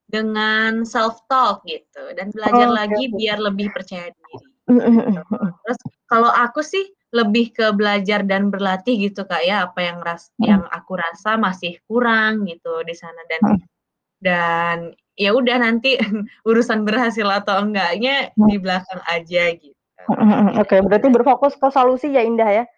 [0.08, 3.16] dengan self talk gitu, dan belajar Oke lagi oke.
[3.20, 5.20] biar lebih percaya diri, gitu.
[5.68, 10.32] Terus kalau aku sih lebih ke belajar dan berlatih gitu, Kak, ya, apa yang ras
[10.40, 13.40] yang aku rasa masih kurang gitu di sana dan
[14.18, 14.76] dan
[15.14, 15.96] ya udah nanti
[16.48, 18.48] urusan berhasil atau enggaknya Mhm.
[18.48, 19.76] di belakang aja gitu.
[20.08, 20.56] Mhm.
[20.56, 22.64] Oke, Gitu, berarti berfokus ke solusi ya, Indah, ya?
[22.64, 22.68] Iya,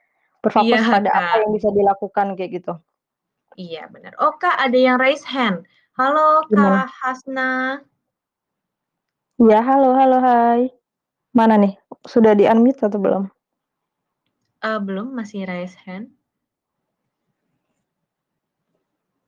[0.43, 1.41] Berfokus pada apa Kak.
[1.47, 2.73] yang bisa dilakukan kayak gitu.
[3.61, 4.17] Iya, bener.
[4.19, 5.69] Oh, Kak, ada yang raise hand.
[6.01, 6.89] Halo, Gimana?
[6.89, 7.51] Kak Hasna.
[9.37, 10.73] Iya, halo halo, hai.
[11.37, 11.77] Mana nih?
[12.09, 13.25] Sudah di-unmute atau belum?
[14.65, 16.09] Eee, belum, masih raise hand.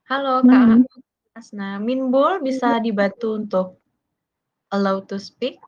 [0.09, 0.89] Halo, Kak Mhm.
[1.37, 1.77] Hasna.
[1.77, 3.77] Minbul bisa dibantu untuk
[4.73, 5.61] allow to speak?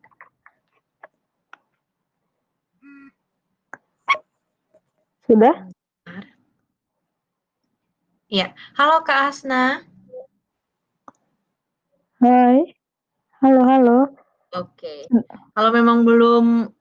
[5.28, 5.68] Sudah?
[8.32, 8.56] Iya.
[8.80, 9.84] Halo, Kak Hasna.
[12.24, 12.72] Hai.
[13.44, 13.98] Halo halo.
[14.56, 15.04] Oke.
[15.52, 16.72] Kalau memang belum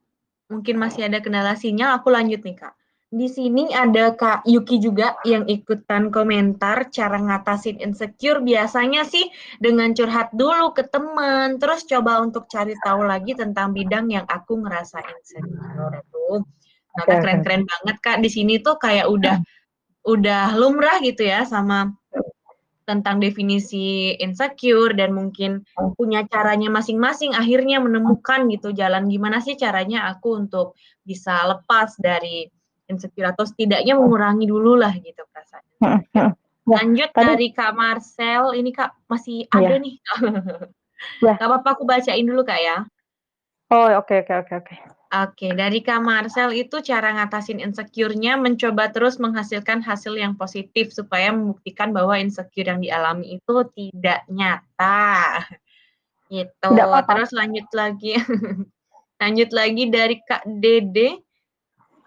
[0.48, 2.72] mungkin masih ada kendala sinyal, aku lanjut nih, Kak.
[3.12, 9.28] Di sini ada Kak Yuki juga yang ikutan komentar cara ngatasin insecure biasanya sih
[9.60, 14.64] dengan curhat dulu ke temen, terus coba untuk cari tahu lagi tentang bidang yang aku
[14.64, 16.40] ngerasa insecure tuh.
[16.96, 17.20] Nah, oke.
[17.20, 19.44] keren-keren banget, Kak, di sini tuh kayak udah
[20.08, 21.92] udah lumrah gitu ya sama.
[22.84, 25.64] Tentang definisi insecure dan mungkin
[25.96, 32.48] punya caranya masing-masing akhirnya menemukan gitu jalan gimana sih caranya aku untuk bisa lepas dari
[32.92, 36.32] insecure atau setidaknya mengurangi dululah gitu perasaan insecure.
[36.32, 36.32] mhm.
[36.64, 39.84] Nah, Lanjut tadi dari Kak Marcel, ini, Kak, masih ada Iya.
[39.84, 39.96] nih.
[41.20, 41.36] Iya.
[41.36, 42.88] Nggak papa aku bacain dulu, Kak, ya.
[43.74, 44.76] Oh, oke oke oke oke.
[45.14, 51.30] Oke, dari Kak Marcel itu cara ngatasin insecure-nya mencoba terus menghasilkan hasil yang positif supaya
[51.30, 55.46] membuktikan bahwa insecure yang dialami itu tidak nyata,
[56.34, 56.70] gitu.
[56.74, 57.10] Tidak papa.
[57.14, 58.14] Terus lanjut lagi
[59.22, 61.22] lanjut lagi dari Kak Dede,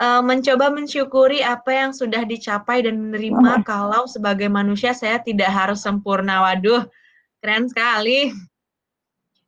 [0.02, 5.78] eee, mencoba mensyukuri apa yang sudah dicapai dan menerima kalau sebagai manusia saya tidak harus
[5.78, 6.42] sempurna.
[6.42, 6.90] Waduh,
[7.38, 8.34] keren sekali.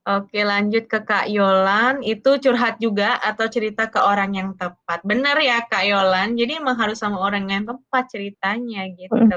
[0.09, 5.05] Oke, lanjut ke Kak Yolan, itu curhat juga atau cerita ke orang yang tepat.
[5.05, 9.37] Bener ya, Kak Yolan, jadi emang harus sama orang yang tepat ceritanya, gitu.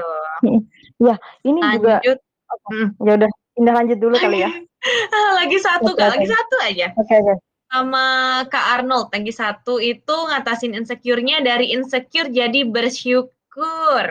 [0.96, 1.14] Iya,
[1.48, 2.86] ini juga Lanjut oke, mhm.
[3.04, 3.30] ya udah,
[3.60, 4.50] Indah lanjut dulu kali ya.
[5.44, 6.86] Lagi satu, Kak, lagi satu aja.
[6.96, 7.34] Oke oke.
[7.68, 8.06] Sama
[8.48, 14.04] Kak Arnold, lagi satu itu ngatasin insecure-nya dari insecure jadi bersyukur,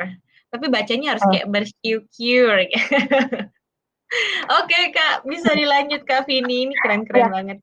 [0.54, 1.32] tapi bacanya harus Oh.
[1.34, 2.70] kayak bersyukur.
[4.62, 7.58] Oke, Kak, bisa dilanjut Kak Vini, ini keren-keren banget.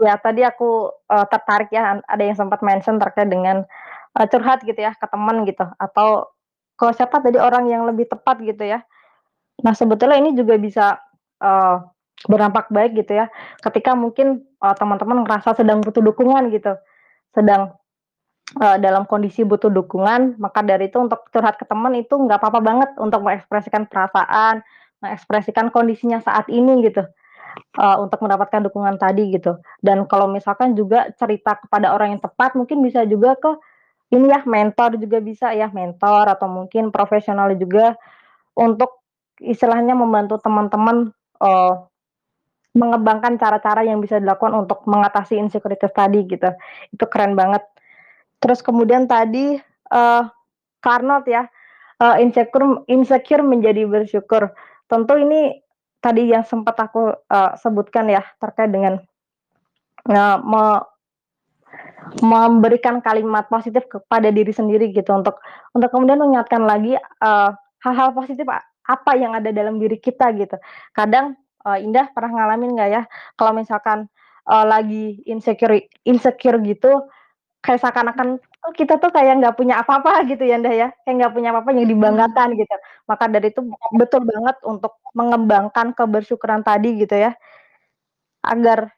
[0.00, 3.68] Ya, tadi aku, eee, tertarik ya, ada yang sempat mention terkait dengan,
[4.16, 6.32] eee, curhat gitu ya ke temen gitu, atau
[6.80, 8.80] ke siapa tadi, orang yang lebih tepat gitu ya.
[9.60, 10.96] Nah, sebetulnya ini juga bisa,
[11.44, 11.76] eee,
[12.28, 13.28] berdampak baik gitu ya,
[13.60, 16.72] ketika mungkin, eee, teman-teman ngerasa sedang butuh dukungan gitu,
[17.36, 17.76] sedang,
[18.56, 22.64] eee, dalam kondisi butuh dukungan, maka dari itu untuk curhat ke temen itu nggak papa
[22.64, 24.64] banget untuk mengekspresikan perasaan,
[25.04, 27.04] mengekspresikan kondisinya saat ini gitu,
[27.78, 29.58] eee, untuk mendapatkan dukungan tadi gitu.
[29.84, 33.52] Dan kalau misalkan juga cerita kepada orang yang tepat, mungkin bisa juga ke
[34.14, 37.96] ini ya, mentor juga bisa ya, mentor atau mungkin profesional juga
[38.58, 39.02] untuk
[39.42, 41.74] istilahnya membantu teman-teman, eee,
[42.76, 46.50] mengembangkan cara-cara yang bisa dilakukan untuk mengatasi insecurities tadi gitu.
[46.94, 47.64] Itu keren banget.
[48.42, 49.58] Terus kemudian tadi,
[50.80, 51.44] Kak Arnold ya,
[52.02, 54.52] eee, insecure insecure menjadi bersyukur.
[54.90, 55.54] Tentu ini
[56.02, 58.98] tadi yang sempat aku, eee, sebutkan ya, terkait dengan,
[60.10, 60.82] eee, me
[62.26, 65.38] memberikan kalimat positif kepada diri sendiri gitu, untuk
[65.76, 67.50] untuk kemudian mengingatkan lagi, eee,
[67.86, 70.58] hal-hal positif a apa yang ada dalam diri kita gitu.
[70.96, 73.02] Kadang, eee, Indah pernah ngalamin nggak ya,
[73.38, 74.10] kalau misalkan,
[74.50, 77.06] eee, lagi insecure insecure gitu,
[77.64, 81.32] kayak seakan-akan, oh kita tuh kayak nggak punya apa-apa gitu ya, Indah ya, kayak nggak
[81.36, 82.74] punya apa-apa yang dibanggakan gitu.
[83.10, 83.60] Maka dari itu
[84.00, 87.32] betul banget untuk mengembangkan kebersyukuran tadi gitu ya.
[88.44, 88.88] Agar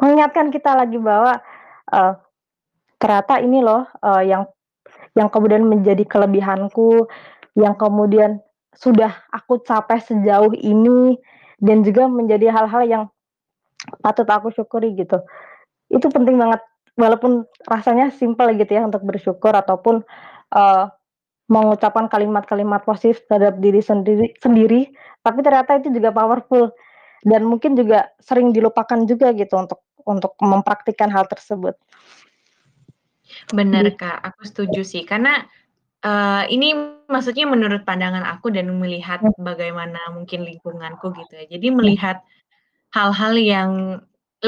[0.00, 1.40] mengingatkan kita lagi bahwa,
[1.92, 2.12] eee,
[3.00, 4.44] ternyata ini loh, eee, yang
[5.18, 7.06] yang kemudian menjadi kelebihanku,
[7.58, 8.40] yang kemudian
[8.76, 11.16] sudah aku capai sejauh ini,
[11.62, 13.04] dan juga menjadi hal-hal yang
[14.04, 15.20] patut aku syukuri gitu.
[15.92, 16.62] Itu penting banget,
[16.96, 20.02] walaupun rasanya simpel gitu ya untuk bersyukur ataupun,
[20.52, 20.84] eee,
[21.50, 24.90] mengucapkan kalimat-kalimat positif terhadap diri sendiri sendiri,
[25.22, 26.72] tapi ternyata itu juga powerful
[27.26, 31.76] dan mungkin juga sering dilupakan juga gitu untuk untuk mempraktikkan hal tersebut.
[33.54, 35.42] Bener, Kak, aku setuju sih karena,
[36.02, 36.68] eee, ini
[37.10, 39.34] maksudnya menurut pandangan aku dan melihat Hmm.
[39.38, 41.46] bagaimana mungkin lingkunganku gitu ya.
[41.50, 42.22] Jadi melihat
[42.94, 43.70] hal-hal yang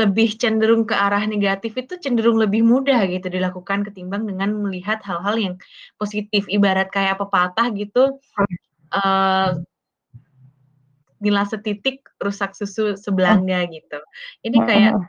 [0.03, 5.37] lebih cenderung ke arah negatif itu cenderung lebih mudah gitu dilakukan ketimbang dengan melihat hal-hal
[5.39, 5.55] yang
[6.01, 6.47] positif.
[6.51, 8.19] Ibarat kayak pepatah gitu,
[8.95, 9.51] eee
[11.21, 13.99] "Gelas setitik rusak susu sebelanga," gitu.
[14.47, 15.07] Jadi Mhm kayak mhm.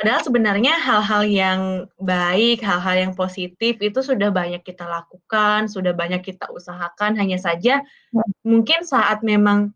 [0.00, 1.60] padahal sebenarnya hal-hal yang
[2.02, 7.82] baik, hal-hal yang positif itu sudah banyak kita lakukan, sudah banyak kita usahakan, hanya saja
[8.14, 8.24] Hmm.
[8.46, 9.74] mungkin saat memang,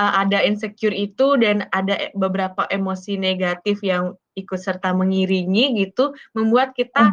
[0.00, 6.16] eee, ada insecure itu dan ada e beberapa emosi negatif yang ikut serta mengiringi gitu,
[6.32, 7.12] membuat Hmm.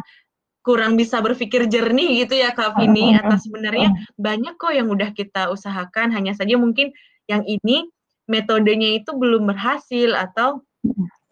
[0.66, 4.88] kurang bisa berpikir jernih gitu ya, Kak Mhm Vini, mhm atas sebenarnya banyak kok yang
[4.92, 6.92] udah kita usahakan, hanya saja mungkin
[7.30, 7.88] yang ini
[8.30, 10.62] metodenya itu belum berhasil atau,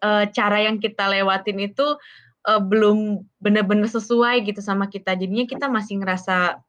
[0.05, 1.87] eee, cara yang kita lewatin itu,
[2.49, 5.15] eee, belum bener-bener sesuai gitu sama kita.
[5.19, 6.61] Jadinya kita masih ngerasa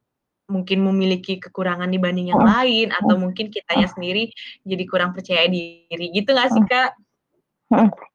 [0.49, 4.33] mungkin memiliki kekurangan dibanding yang lain atau mungkin kitanya sendiri
[4.65, 6.65] jadi kurang percaya diri, gitu nggak sih.
[6.65, 6.91] Kak?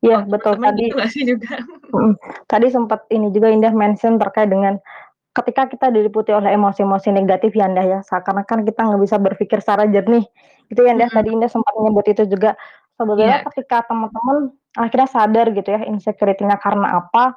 [0.01, 1.61] Iya betul tadi gitu sih juga?
[2.51, 4.81] tadi sempet ini juga Indah mention terkait dengan
[5.37, 9.85] ketika kita diliputi oleh emosi-emosi negatif ya, Indah, ya, seakan-akan kita nggak bisa berpikir secara
[9.89, 10.25] jernih,
[10.73, 11.17] gitu ya, Indah, Mhm.
[11.17, 12.57] tadi Indah sempat menyebut itu juga.
[12.97, 13.53] Sebetulnya Kak.
[13.53, 17.33] ketika teman-teman akhirnya sadar gitu ya insecurity-nya karena apa,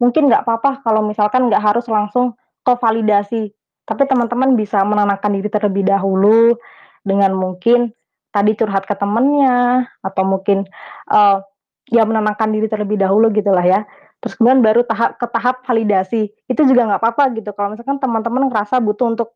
[0.00, 2.32] mungkin nggak papa kalau misalkan nggak harus langsung
[2.64, 3.48] ke validasi,
[3.88, 6.54] tapi teman-teman bisa menenangkan diri terlebih dahulu
[7.02, 7.90] dengan mungkin
[8.34, 10.68] tadi curhat ke temennya atau mungkin,
[11.10, 11.36] eee,
[11.94, 13.80] ya menenangkan diri terlebih dahulu gitulah ya.
[14.20, 18.50] Terus kemudian baru tahap ke tahap validasi, itu juga nggak papa gitu kalau misalkan teman-teman
[18.52, 19.28] ngerasa butuh untuk,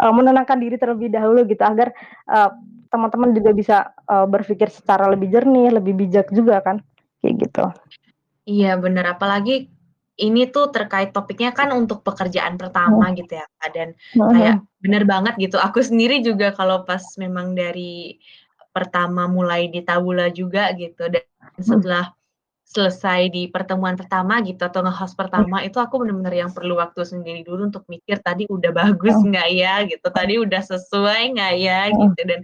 [0.00, 1.92] eee, menenangkan diri terlebih dahulu gitu agar,
[2.30, 2.50] eee,
[2.92, 3.76] teman-teman juga bisa,
[4.08, 6.82] eee, berpikir secara lebih jernih, lebih bijak juga kan,
[7.24, 7.64] kayak gitu.
[8.46, 9.66] Iya bener, apalagi
[10.16, 13.16] ini tuh terkait topiknya kan untuk pekerjaan pertama Mhm.
[13.20, 17.52] gitu ya, Kak, dan Mhm kayak bener banget gitu, aku sendiri juga kalau pas memang
[17.58, 18.16] dari
[18.72, 21.24] pertama mulai di Tawula juga gitu dan
[21.58, 21.64] Mhm.
[21.64, 22.04] setelah
[22.66, 27.40] selesai di pertemuan pertama gitu atau nge-host pertama itu aku bener-bener yang perlu waktu sendiri
[27.46, 29.32] dulu untuk mikir tadi udah bagus Mhm.
[29.32, 29.74] nggak ya?
[29.88, 31.80] gitu, tadi udah sesuai nggak ya?
[31.94, 32.40] Gitu dan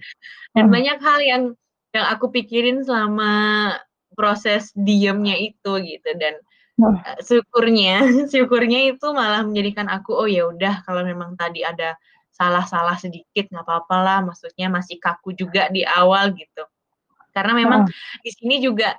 [0.56, 1.42] dan banyak hal yang
[1.96, 3.32] yang aku pikirin selama
[4.16, 6.36] proses diemnya itu gitu dan,
[6.80, 6.96] Mhm.
[7.04, 7.94] eee, syukurnya
[8.32, 11.96] syukurnya itu malah menjadikan aku, "Oh ya udah kalau memang tadi ada
[12.32, 16.64] salah-salah sedikit nggak papalah, maksudnya masih kaku juga di awal," gitu.
[17.36, 18.22] Karena memang Heeh.
[18.24, 18.96] di sini juga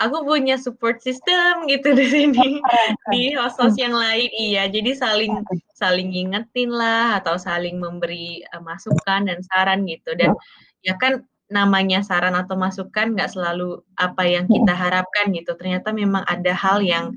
[0.00, 3.84] aku punya support system gitu di sini, Oh, di host-host mmm.
[3.84, 5.60] yang lain iya, jadi saling Oke.
[5.76, 10.40] saling ngingetin lah atau saling memberi, eee, masukan dan saran gitu dan Mhm.
[10.86, 14.82] ya kan namanya saran atau masukan nggak selalu apa yang kita Mhm.
[14.82, 17.14] harapkan gitu, ternyata memang ada hal yang,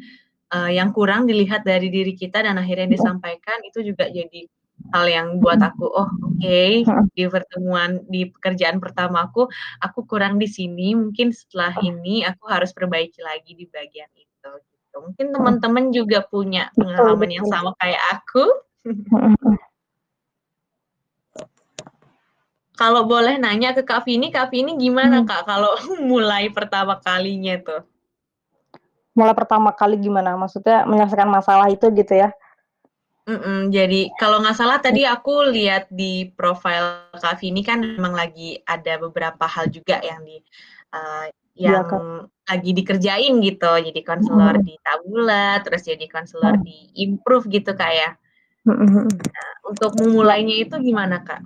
[0.53, 2.95] eee, yang kurang dilihat dari diri kita dan akhirnya Mhm.
[2.97, 4.41] disampaikan, itu juga jadi
[4.95, 5.69] hal yang buat Mhm.
[5.73, 7.05] aku, "Oh oke, Mhm.
[7.17, 9.49] di pertemuan di pekerjaan pertamaku,
[9.83, 14.97] aku kurang di sini, mungkin setelah ini aku harus perbaiki lagi di bagian itu," gitu.
[15.03, 18.45] Mungkin teman-teman juga punya pengalaman yang sama kayak aku?
[18.85, 19.57] Mhm mhm.
[22.77, 25.27] Kalau boleh nanya ke Kak Vini, Kak Vini gimana, Mhm.
[25.27, 25.73] Kak, kalau
[26.11, 27.81] mulai pertama kalinya tuh?
[29.17, 30.37] Mulai pertama kali gimana?
[30.37, 32.29] Maksudnya menyelesaikan masalah itu gitu ya?
[33.27, 38.55] Mhm, jadi kalau nggak salah tadi aku lihat di profile Kak Vini kan memang lagi
[38.63, 40.39] ada beberapa hal juga yang di
[41.57, 42.01] Iya, yang Kak.
[42.47, 44.63] lagi dikerjain gitu, jadi konselor mhm.
[44.63, 46.63] di Tawula, terus jadi konselor Mhm.
[46.63, 48.09] di Improve gitu, Kak, ya.
[48.69, 49.05] Mhm mhm.
[49.09, 51.41] Nah, untuk memulainya itu gimana, Kak?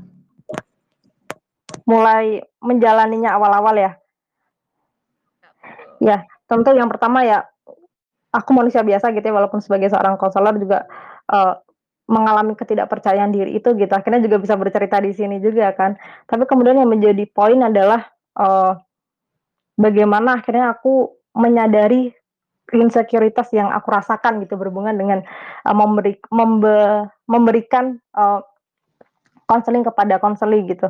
[1.90, 3.92] Mulai menjalaninya awal-awal ya?
[5.42, 5.50] Iya.
[6.02, 6.18] Ya,
[6.50, 7.46] tentu yang pertama ya,
[8.34, 10.86] aku manusia biasa gitu ya, walaupun sebagai seorang konselor juga,
[11.32, 11.54] eee,
[12.12, 15.96] mengalami ketidakpercayaan diri itu gitu, akhirnya juga bisa bercerita di sini juga kan.
[16.30, 18.06] Tapi kemudian yang menjadi poin adalah,
[18.40, 18.74] eee,
[19.80, 22.12] bagaimana akhirnya aku menyadari
[22.74, 25.20] insekuritas yang aku rasakan gitu berhubungan dengan,
[25.68, 28.00] eee, memberi membe memberikan,
[29.50, 30.90] konseling kepada konseli gitu.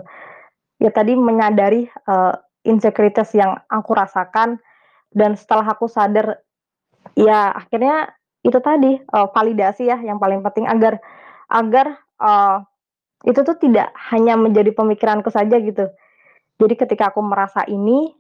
[0.82, 2.34] Ya tadi menyadari, eee,
[2.66, 4.58] insekuritas yang aku rasakan
[5.14, 6.42] dan setelah aku sadar,
[7.18, 8.10] ya akhirnya
[8.46, 10.98] itu tadi, eee, validasi ya yang paling penting agar
[11.52, 12.58] agar, eee,
[13.32, 15.90] itu tuh tidak hanya menjadi pemikiranku saja gitu.
[16.62, 18.14] Jadi ketika aku merasa ini,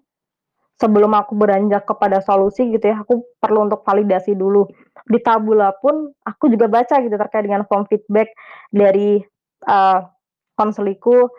[0.81, 4.67] sebelum aku beranjak kepada solusi gitu ya, aku perlu untuk validasi dulu.
[5.09, 8.31] Di Tabula pun aku juga baca gitu terkait dengan form feedback
[8.73, 9.21] dari,
[9.67, 9.99] eee,
[10.59, 11.29] konseliku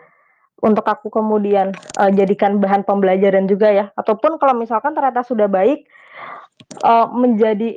[0.63, 5.83] untuk aku kemudian, eee, jadikan bahan pembelajaran juga ya, ataupun kalau misalkan ternyata sudah baik,
[6.83, 7.69] eee, menjadi,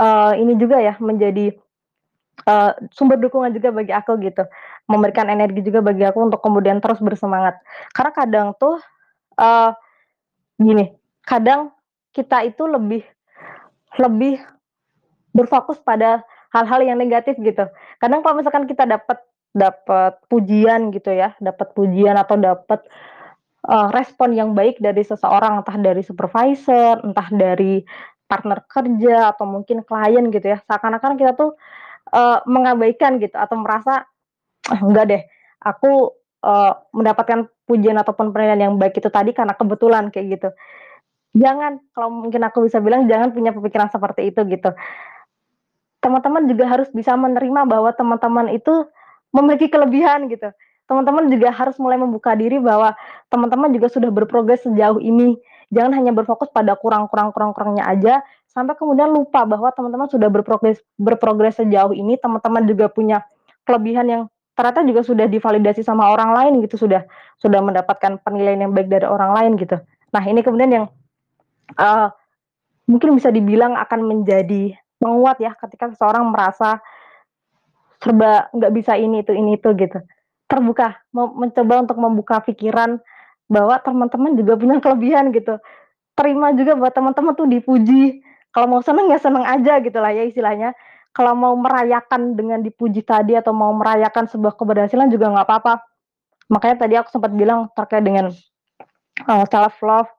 [0.00, 1.54] eee, ini juga ya, menjadi,
[2.48, 4.44] eee, sumber dukungan juga bagi aku gitu,
[4.90, 7.58] memberikan energi juga bagi aku untuk kemudian terus bersemangat.
[7.96, 8.78] Karena kadang tuh,
[9.40, 9.70] eee,
[10.62, 10.86] gini,
[11.26, 11.72] kadang
[12.14, 13.02] kita itu lebih
[14.00, 14.40] lebih
[15.34, 16.22] berfokus pada
[16.54, 17.66] hal-hal yang negatif gitu.
[17.98, 19.18] Kadang kalau misalkan kita dapat
[19.54, 22.82] dapat pujian gitu ya, dapat pujian atau dapat,
[23.68, 27.82] eee, respon yang baik dari seseorang, entah dari supervisor, entah dari
[28.30, 31.54] partner kerja, atau mungkin klien gitu ya, seakan-akan kita tuh,
[32.14, 34.06] eee, mengabaikan gitu atau merasa,
[34.70, 35.22] "Ah, enggak deh,
[35.64, 36.12] aku,
[36.44, 40.50] eee, mendapatkan pujian ataupun penilaian yang baik itu tadi karena kebetulan," kayak gitu.
[41.38, 44.72] Jangan, kalau mungkin aku bisa bilang jangan punya pemikiran seperti itu gitu.
[46.02, 48.86] Teman-teman juga harus bisa menerima bahwa teman-teman itu
[49.34, 50.54] memiliki kelebihan gitu.
[50.86, 52.94] Teman-teman juga harus mulai membuka diri bahwa
[53.32, 55.34] teman-teman juga sudah berprogres sejauh ini.
[55.74, 58.22] Jangan hanya berfokus pada kurang-kurang kurang-kurangnya aja,
[58.52, 63.26] sampai kemudian lupa bahwa teman-teman sudah berprogres berprogres sejauh ini, teman-teman juga punya
[63.66, 64.22] kelebihan yang
[64.54, 67.02] ternyata juga sudah divalidasi sama orang lain gitu, sudah
[67.42, 69.80] sudah mendapatkan penilaian yang baik dari orang lain gitu.
[70.14, 70.86] Nah ini kemudian yang,
[71.74, 72.06] eee,
[72.86, 76.78] mungkin bisa dibilang akan menjadi penguat ya ketika seseorang merasa
[78.04, 79.98] serba nggak bisa ini itu ini itu gitu.
[80.44, 83.00] Terbuka, mencoba untuk membuka pikiran
[83.48, 85.56] bahwa teman-teman juga punya kelebihan gitu.
[86.12, 88.20] Terima juga bahwa teman-teman tuh dipuji,
[88.52, 90.76] kalau mau seneng ya seneng aja gitulah ya istilahnya.
[91.16, 95.80] Kalau mau merayakan dengan dipuji tadi atau mau merayakan sebuah keberhasilan juga nggak apa-apa.
[96.52, 98.28] Makanya tadi aku sempat bilang terkait dengan,
[99.24, 100.10] eee, self love,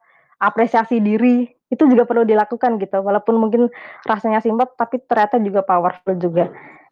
[0.41, 3.67] apresiasi diri, itu juga perlu dilakukan gitu, walaupun mungkin
[4.05, 6.49] rasanya simpel, tapi ternyata juga powerful juga,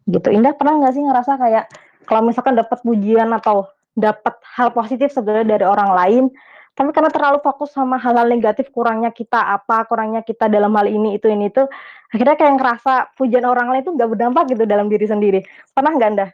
[0.08, 0.28] gitu.
[0.32, 1.64] Indah pernah nggak sih ngerasa kayak
[2.04, 6.24] kalau misalkan dapat pujian atau dapat hal positif sebenarnya dari orang lain,
[6.74, 11.14] tapi karena terlalu fokus sama hal-hal negatif, kurangnya kita apa, kurangnya kita dalam hal ini,
[11.14, 11.62] itu, ini, itu,
[12.10, 15.40] akhirnya kayak ngerasa pujian orang lain itu nggak berdampak gitu dalam diri sendiri.
[15.70, 16.26] Pernah nggak Anda?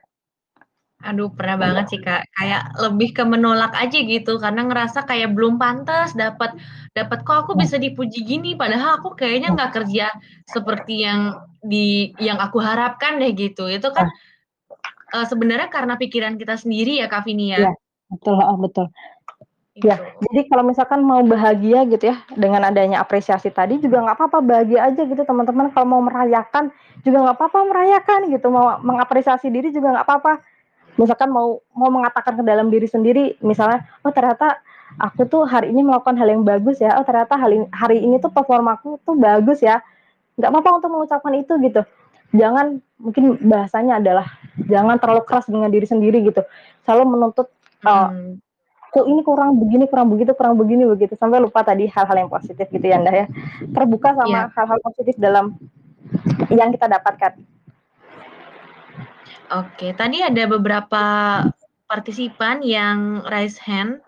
[1.01, 2.29] Aduh, pernah banget sih, Kak.
[2.37, 6.53] Kayak lebih ke menolak aja gitu, karena ngerasa kayak belum pantas dapat
[6.93, 9.55] dapat, "Kok aku bisa dipuji gini, padahal aku kayaknya Nah.
[9.57, 10.07] nggak kerja
[10.45, 13.65] seperti yang di yang aku harapkan deh," gitu.
[13.73, 14.13] Itu kan,
[15.17, 17.69] eee, sebenarnya karena pikiran kita sendiri ya, Kak Vini, ya.
[17.69, 17.73] Iya,
[18.13, 18.87] betul, heeh, betul.
[19.79, 19.97] Ya,
[20.29, 24.81] jadi kalau misalkan mau bahagia gitu ya, dengan adanya apresiasi tadi juga nggak apa-apa, bahagia
[24.93, 26.71] aja gitu teman-teman, kalau mau merayakan
[27.03, 30.33] juga nggak apa-apa merayakan gitu, mau mengapresiasi diri juga nggak apa-apa.
[31.01, 34.61] Misalkan mau mau mengatakan ke dalam diri sendiri, misalnya, "Oh ternyata
[35.01, 38.21] aku tuh hari ini melakukan hal yang bagus ya, oh ternyata hal ini hari ini
[38.21, 39.81] tuh performaku tuh bagus ya."
[40.37, 41.81] Nggak apa-apa untuk mengucapkan itu gitu.
[42.37, 44.29] Jangan mungkin bahasanya adalah
[44.69, 46.45] jangan terlalu keras dengan diri sendiri gitu,
[46.85, 47.49] selalu menuntut,
[47.81, 48.33] eee, Mhm.
[48.93, 52.69] "Kok ini kurang begini, kurang begitu kurang begini," begitu, sampai lupa tadi hal-hal yang positif
[52.69, 53.27] gitu ya, Ndah, ya.
[53.73, 54.17] Terbuka Iya.
[54.21, 55.57] sama hal-hal positif dalam
[56.53, 57.41] yang kita dapatkan.
[59.51, 61.05] Oke, tadi ada beberapa
[61.91, 63.99] partisipan yang raise hand.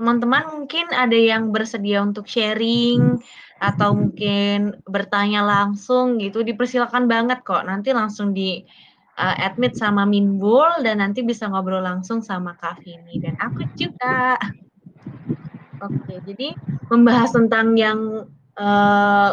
[0.00, 3.20] Teman-teman mungkin ada yang bersedia untuk sharing
[3.60, 8.64] atau mungkin bertanya langsung gitu, dipersilakan banget kok, nanti langsung di,
[9.20, 14.36] eee, admit sama Minbul dan nanti bisa ngobrol langsung sama Kak Vini dan aku juga.
[15.80, 16.56] Oke, jadi
[16.88, 18.00] membahas tentang yang,
[18.56, 19.30] eee,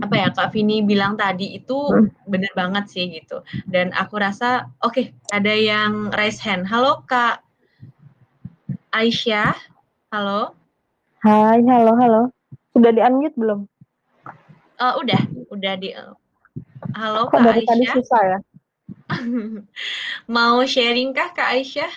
[0.00, 2.08] apa ya, Kak Vini bilang tadi itu Mhm.
[2.26, 6.64] bener banget sih gitu, dan aku rasa oke, ada yang raise hand.
[6.66, 7.44] Halo, Kak
[8.90, 9.54] Aisyah,
[10.10, 10.56] halo?
[11.20, 12.22] Hai, halo halo.
[12.72, 13.60] Sudah di-unmute belum?
[14.80, 15.20] Eee, udah
[15.52, 16.12] udah di, eee
[16.96, 17.94] halo, Kok Kak dari tadi Aisyah?
[18.00, 18.38] susah ya?
[20.34, 21.92] Mau sharing kah, Kak Aisyah?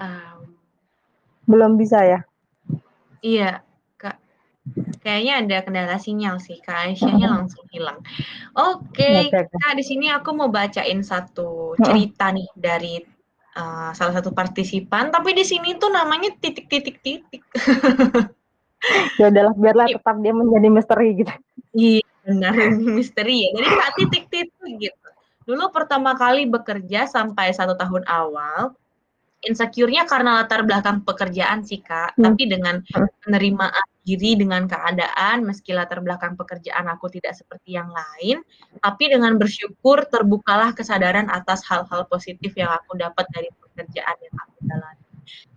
[0.00, 0.48] Mmm.
[1.50, 2.22] Belum bisa ya?
[3.20, 3.60] Iya,
[4.00, 4.16] Kak.
[5.00, 8.00] Kayaknya ada kendala sinyal sih, Kak Aisyahnya langsung hilang.
[8.56, 9.56] Oke, Oke oke.
[9.60, 13.00] Kak, di sini aku mau bacain satu cerita nih dari,
[13.56, 17.44] eee, salah satu partisipan, tapi di sini tuh namanya titik titik titik.
[19.20, 21.32] Ya udahlah, biarlah Ip tetap dia menjadi misteri gitu.
[21.76, 22.52] Iya, benar,
[22.96, 23.48] misteri ya.
[23.56, 25.08] Jadi Kak titik titik gitu.
[25.44, 28.72] Dulu pertama kali bekerja sampai 1 tahun awal,
[29.44, 33.08] insecure-nya karena latar belakang pekerjaan sih, Kak, Mmm, tapi dengan mhm.
[33.24, 38.40] penerimaan diri dengan keadaan meski latar belakang pekerjaan aku tidak seperti yang lain,
[38.80, 44.56] tapi dengan bersyukur terbukalah kesadaran atas hal-hal positif yang aku dapat dari pekerjaan yang aku
[44.66, 45.04] jalani.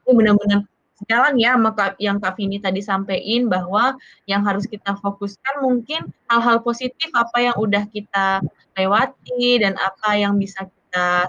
[0.04, 0.60] ini benar-benar
[1.04, 6.64] sejalan ya sama yang Kak Vini tadi sampein bahwa yang harus kita fokuskan mungkin hal-hal
[6.64, 8.40] positif apa yang udah kita
[8.80, 10.83] lewati dan apa yang bisa kita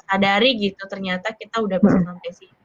[0.05, 2.57] sadari gitu ternyata kita udah bisa sampai sini.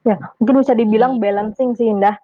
[0.00, 2.16] Ya, mungkin bisa dibilang balancing sih Indah.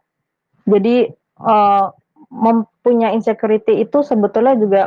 [0.64, 1.92] Jadi uh,
[2.32, 4.82] mempunyai insecurity itu sebetulnya juga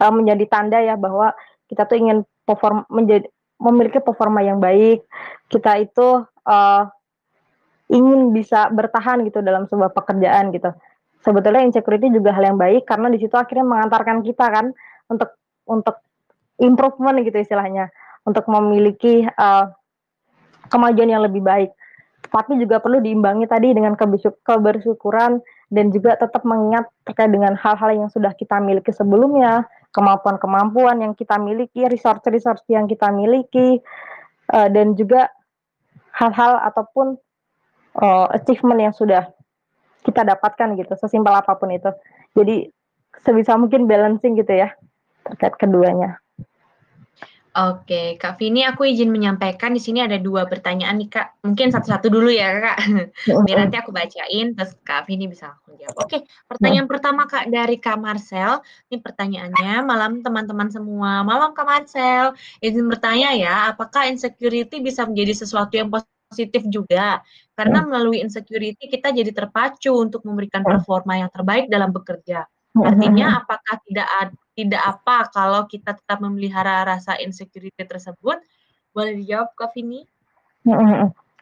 [0.00, 1.34] uh, menjadi tanda ya bahwa
[1.68, 3.26] kita tuh ingin perform menjadi
[3.60, 5.04] memiliki performa yang baik.
[5.50, 6.82] Kita itu uh,
[7.90, 10.70] ingin bisa bertahan gitu dalam sebuah pekerjaan gitu.
[11.20, 14.72] Sebetulnya insecurity juga hal yang baik karena di situ akhirnya mengantarkan kita kan
[15.10, 15.36] untuk
[15.68, 16.00] untuk
[16.60, 17.88] improvement gitu istilahnya,
[18.28, 19.72] untuk memiliki uh,
[20.68, 21.72] kemajuan yang lebih baik.
[22.30, 23.96] Tapi juga perlu diimbangi tadi dengan
[24.44, 25.40] kebersyukuran
[25.72, 31.40] dan juga tetap mengingat terkait dengan hal-hal yang sudah kita miliki sebelumnya, kemampuan-kemampuan yang kita
[31.40, 33.82] miliki, resource-resource yang kita miliki,
[34.54, 35.26] uh, dan juga
[36.14, 37.18] hal-hal ataupun
[37.98, 39.26] uh, achievement yang sudah
[40.06, 41.90] kita dapatkan gitu, sesimpel apa pun itu.
[42.36, 42.70] Jadi
[43.26, 44.70] sebisa mungkin balancing gitu ya
[45.26, 46.22] terkait keduanya.
[47.50, 51.42] Oke, Kak Vini, aku izin menyampaikan di sini ada dua pertanyaan nih Kak.
[51.42, 52.78] Mungkin satu-satu dulu ya Kak.
[53.42, 55.98] Biar nanti aku bacain, terus Kak Vini bisa langsung jawab.
[55.98, 58.62] Oke, pertanyaan pertama Kak dari Kak Marcel.
[58.86, 61.26] Ini pertanyaannya, malam teman-teman semua.
[61.26, 67.18] Malam Kak Marcel, izin bertanya ya, apakah insecurity bisa menjadi sesuatu yang positif juga?
[67.58, 72.46] Karena melalui insecurity kita jadi terpacu untuk memberikan performa yang terbaik dalam bekerja.
[72.78, 78.36] Artinya apakah tidak ada tidak apa kalau kita tetap memelihara rasa insecurity tersebut?
[78.92, 80.04] Boleh dijawab, Kak Vini?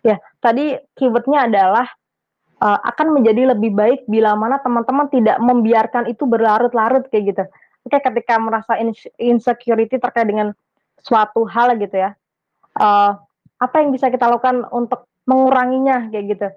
[0.07, 1.87] Ya, tadi keywordnya adalah
[2.63, 7.45] uh, akan menjadi lebih baik bila mana teman-teman tidak membiarkan itu berlarut-larut kayak gitu.
[7.87, 8.79] Oke, ketika merasa
[9.19, 10.55] insecurity terkait dengan
[11.03, 12.15] suatu hal gitu ya,
[12.79, 13.17] uh,
[13.59, 16.49] apa yang bisa kita lakukan untuk menguranginya kayak gitu?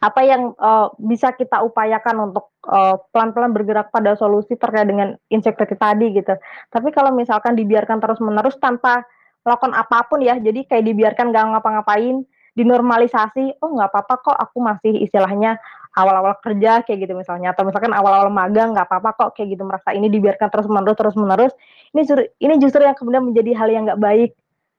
[0.00, 5.76] Apa yang uh, bisa kita upayakan untuk eh, pelan-pelan bergerak pada solusi terkait dengan insecurity
[5.76, 6.32] tadi gitu.
[6.72, 9.04] Tapi kalau misalkan dibiarkan terus-menerus tanpa
[9.44, 12.24] melakukan apa pun ya, jadi kayak dibiarkan gak ngapa-ngapain,
[12.56, 15.56] dinormalisasi, oh nggak apa-apa kok aku masih istilahnya
[15.96, 19.94] awal-awal kerja kayak gitu misalnya, atau misalkan awal-awal magang nggak apa-apa kok kayak gitu merasa
[19.94, 21.52] ini dibiarkan terus-menerus terus-menerus,
[21.94, 24.30] ini justru ini justru yang kemudian menjadi hal yang nggak baik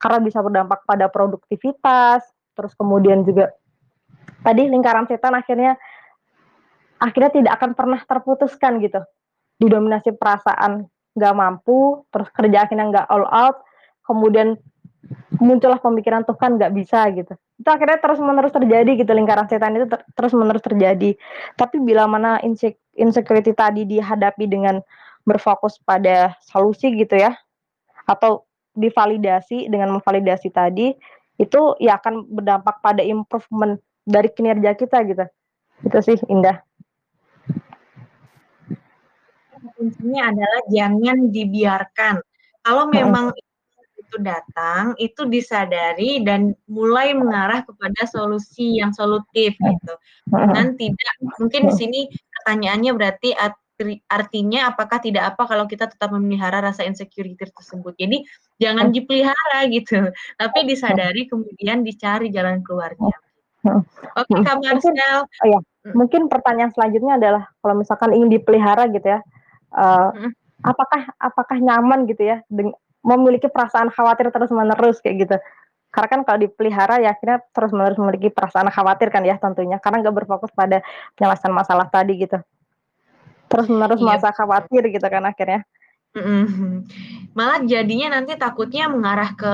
[0.02, 2.22] karena bisa berdampak pada produktivitas,
[2.54, 3.54] terus kemudian juga
[4.40, 5.76] tadi lingkaran setan akhirnya
[7.02, 9.02] akhirnya tidak akan pernah terputuskan gitu.
[9.60, 13.68] Didominasi perasaan nggak mampu terus kerja akhirnya nggak all out
[14.08, 14.56] kemudian
[15.44, 17.34] muncullah pemikiran tuh kan nggak bisa gitu.
[17.60, 21.14] Itu akhirnya terus menerus terjadi gitu lingkaran setan itu ter terus menerus terjadi.
[21.58, 22.40] Tapi bila mana
[22.96, 24.80] insecurity tadi dihadapi dengan
[25.26, 27.38] berfokus pada solusi gitu ya
[28.10, 30.96] atau divalidasi dengan memvalidasi tadi
[31.38, 35.26] itu ya akan berdampak pada improvement dari kinerja kita gitu.
[35.86, 36.62] Itu sih Indah.
[39.78, 42.16] Kuncinya adalah jangan dibiarkan.
[42.62, 43.34] Kalau memang
[43.98, 49.94] itu datang, itu disadari dan mulai mengarah kepada solusi yang solutif gitu.
[50.30, 53.30] Dan tidak mungkin di sini pertanyaannya berarti
[54.06, 57.98] artinya apakah tidak apa kalau kita tetap memelihara rasa insecurity tersebut.
[57.98, 58.22] Jadi
[58.62, 63.18] jangan dipelihara gitu, tapi disadari kemudian dicari jalan keluarnya.
[63.62, 65.22] Oke, Kak Marcel.
[65.22, 65.60] Oh ya,
[65.94, 69.20] mungkin pertanyaan selanjutnya adalah kalau misalkan ingin dipelihara gitu ya,
[69.78, 70.10] uh,
[70.66, 72.42] apakah apakah nyaman gitu ya
[73.06, 75.36] memiliki perasaan khawatir terus-menerus kayak gitu?
[75.94, 80.26] Karena kan kalau dipelihara ya akhirnya terus-menerus memiliki perasaan khawatir kan ya tentunya, karena nggak
[80.26, 80.82] berfokus pada
[81.14, 82.42] penyelesaian masalah tadi gitu.
[83.52, 84.06] Terus-menerus iya.
[84.08, 85.62] merasa khawatir gitu kan akhirnya.
[87.38, 89.54] Malah jadinya nanti takutnya mengarah ke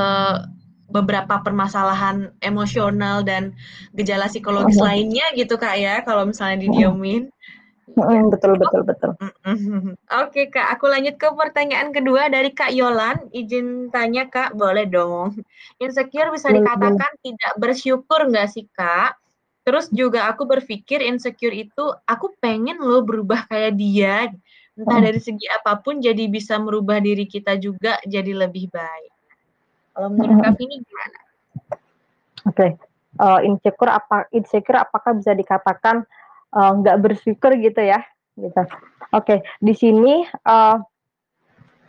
[0.88, 3.52] beberapa permasalahan emosional dan
[3.96, 4.88] gejala psikologis uh-huh.
[4.88, 7.28] lainnya gitu kak ya kalau misalnya didiemin.
[7.98, 9.12] Uh, betul betul betul.
[9.18, 13.32] Oke okay, kak, aku lanjut ke pertanyaan kedua dari kak Yolan.
[13.34, 15.40] Izin tanya kak, boleh dong.
[15.82, 19.18] Insecure bisa dikatakan tidak bersyukur nggak sih kak?
[19.66, 24.30] Terus juga aku berpikir insecure itu aku pengen lo berubah kayak dia.
[24.78, 29.17] Entah dari segi apa pun jadi bisa merubah diri kita juga jadi lebih baik.
[29.98, 31.18] Kalau menurut Kak Vini gimana?
[32.46, 32.70] Oke, okay.
[33.18, 36.06] uh, eh, insecure apa insecure apakah bisa dikatakan
[36.54, 38.06] uh, nggak bersyukur gitu ya?
[38.38, 38.54] Gitu.
[38.54, 38.70] Oke,
[39.10, 39.38] okay.
[39.58, 40.78] di sini uh,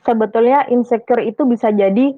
[0.09, 2.17] sebetulnya insecure itu bisa jadi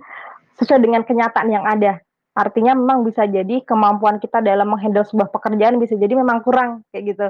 [0.63, 1.99] sesuai dengan kenyataan yang ada.
[2.39, 7.19] Artinya memang bisa jadi kemampuan kita dalam menghandle sebuah pekerjaan bisa jadi memang kurang kayak
[7.19, 7.27] gitu.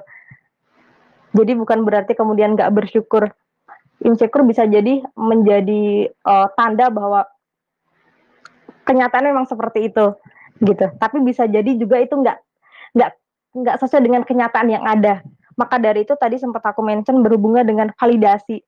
[1.33, 3.33] Jadi bukan berarti kemudian nggak bersyukur.
[4.05, 7.25] Insecure bisa jadi menjadi uh, tanda bahwa
[8.91, 10.19] kenyataannya memang seperti itu
[10.59, 10.87] gitu.
[10.99, 12.39] Tapi bisa jadi juga itu nggak
[12.99, 13.11] nggak
[13.63, 15.23] nggak sesuai dengan kenyataan yang ada.
[15.55, 18.59] Maka dari itu tadi sempat aku mention berhubungan dengan validasi.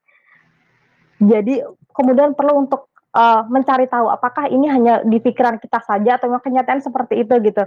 [1.18, 1.58] Jadi
[1.90, 6.42] kemudian perlu untuk uh, mencari tahu apakah ini hanya di pikiran kita saja atau memang
[6.42, 7.64] kenyataan seperti itu gitu.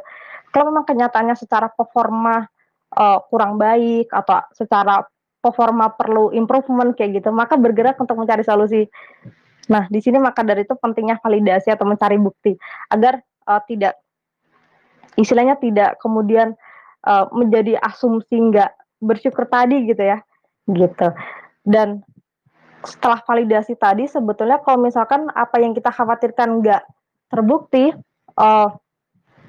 [0.52, 2.48] Kalau memang kenyataannya secara performa
[2.96, 5.04] uh, kurang baik atau secara
[5.40, 8.90] performa perlu improvement kayak gitu, maka bergerak untuk mencari solusi.
[9.66, 12.54] Nah, di sini maka dari itu pentingnya validasi atau mencari bukti
[12.94, 13.18] agar
[13.50, 13.98] uh, tidak
[15.18, 16.54] istilahnya tidak kemudian
[17.08, 18.70] uh, menjadi asumsi nggak
[19.02, 20.22] bersyukur tadi gitu ya,
[20.70, 21.08] gitu.
[21.66, 22.06] Dan
[22.86, 26.86] setelah validasi tadi sebetulnya kalau misalkan apa yang kita khawatirkan nggak
[27.34, 27.90] terbukti,
[28.38, 28.70] uh,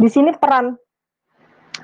[0.00, 0.80] di sini peran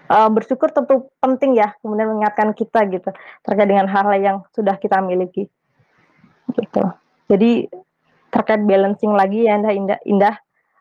[0.08, 3.12] uh, bersyukur tentu penting ya, kemudian mengingatkan kita gitu
[3.44, 5.52] terkait dengan hal-hal yang sudah kita miliki,
[6.56, 6.82] gitu.
[7.28, 7.68] Jadi
[8.32, 10.36] terkait balancing lagi ya Indah, Indah, Indah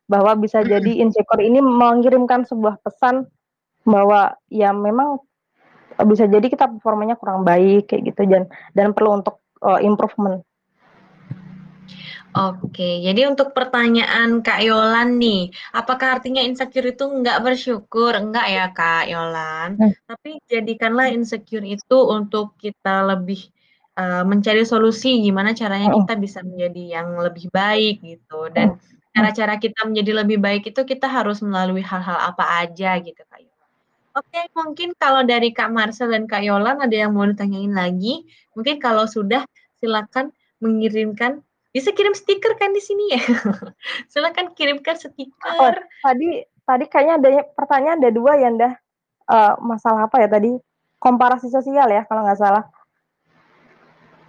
[0.07, 3.27] bahwa bisa jadi insecure ini mengirimkan sebuah pesan
[3.83, 5.19] bahwa ya memang
[6.07, 10.41] bisa jadi kita performanya kurang baik kayak gitu dan dan perlu untuk uh, improvement
[12.31, 18.15] Oke, jadi untuk pertanyaan Kak Yolan nih, apakah artinya insecure itu nggak bersyukur?
[18.15, 20.07] Enggak ya Kak Yolan, hmm.
[20.07, 23.51] tapi jadikanlah insecure itu untuk kita lebih
[23.97, 28.79] uh, mencari solusi gimana caranya kita bisa menjadi yang lebih baik gitu dan
[29.11, 33.69] cara-cara kita menjadi lebih baik itu kita harus melalui hal-hal apa aja gitu Kak Yolan.
[34.11, 38.23] Oke, mungkin kalau dari Kak Marcel dan Kak Yolan ada yang mau ditanyain lagi,
[38.55, 39.43] mungkin kalau sudah
[39.79, 40.31] silakan
[40.63, 43.21] mengirimkan bisa kirim stiker kan di sini ya?
[44.11, 45.47] Silakan kirimkan stiker.
[45.55, 45.71] Oh,
[46.03, 48.69] tadi tadi kayaknya ada pertanyaan ada dua ya, Nda.
[49.31, 50.51] Uh, masalah apa ya tadi?
[50.99, 52.67] Komparasi sosial ya kalau nggak salah.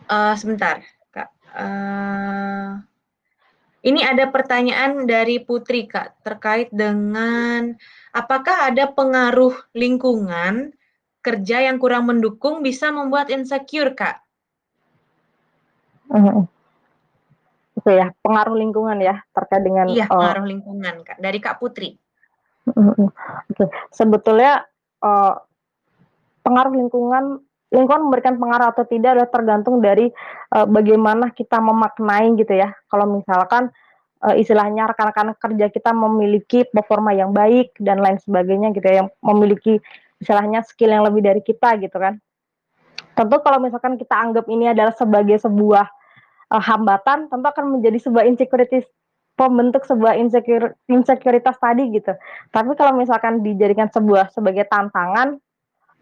[0.08, 1.28] Uh, sebentar, Kak.
[1.54, 2.80] Uh,
[3.82, 7.74] ini ada pertanyaan dari Putri, Kak, terkait dengan
[8.14, 10.74] apakah ada pengaruh lingkungan
[11.22, 14.22] kerja yang kurang mendukung bisa membuat insecure, Kak?
[16.12, 16.44] Uh -huh
[17.82, 21.98] itu ya pengaruh lingkungan ya terkait dengan iya uh, pengaruh lingkungan kak dari kak Putri.
[22.70, 23.10] Oke
[23.50, 23.68] okay.
[23.90, 24.62] sebetulnya
[25.02, 25.34] uh,
[26.46, 27.42] pengaruh lingkungan
[27.72, 30.12] lingkungan memberikan pengaruh atau tidak adalah tergantung dari
[30.52, 32.76] uh, bagaimana kita memaknai gitu ya.
[32.92, 33.72] Kalau misalkan
[34.20, 39.08] uh, istilahnya rekan-rekan kerja kita memiliki performa yang baik dan lain sebagainya gitu ya, yang
[39.24, 39.80] memiliki
[40.20, 42.20] istilahnya skill yang lebih dari kita gitu kan.
[43.16, 45.88] Tentu kalau misalkan kita anggap ini adalah sebagai sebuah
[46.52, 48.84] uh, hambatan tentu akan menjadi sebuah insecurity
[49.32, 52.12] pembentuk sebuah insecure, insecuritas tadi gitu.
[52.52, 55.40] Tapi kalau misalkan dijadikan sebuah sebagai tantangan,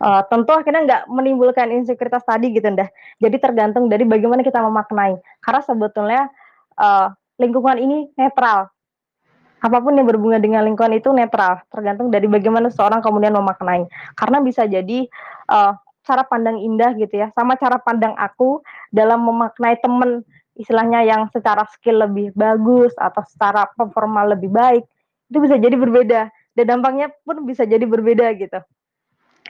[0.00, 2.88] uh, tentu akhirnya nggak menimbulkan insecuritas tadi gitu dah.
[3.20, 5.20] Jadi tergantung dari bagaimana kita memaknai.
[5.44, 6.22] Karena sebetulnya
[6.80, 8.72] uh, lingkungan ini netral.
[9.60, 13.84] Apa pun yang berhubungan dengan lingkungan itu netral, tergantung dari bagaimana seorang kemudian memaknai.
[14.16, 15.04] Karena bisa jadi
[15.52, 20.24] uh, cara pandang indah gitu ya, sama cara pandang aku dalam memaknai temen
[20.56, 24.84] istilahnya yang secara skill lebih bagus atau secara performa lebih baik
[25.30, 26.20] itu bisa jadi berbeda
[26.58, 28.60] dan dampaknya pun bisa jadi berbeda gitu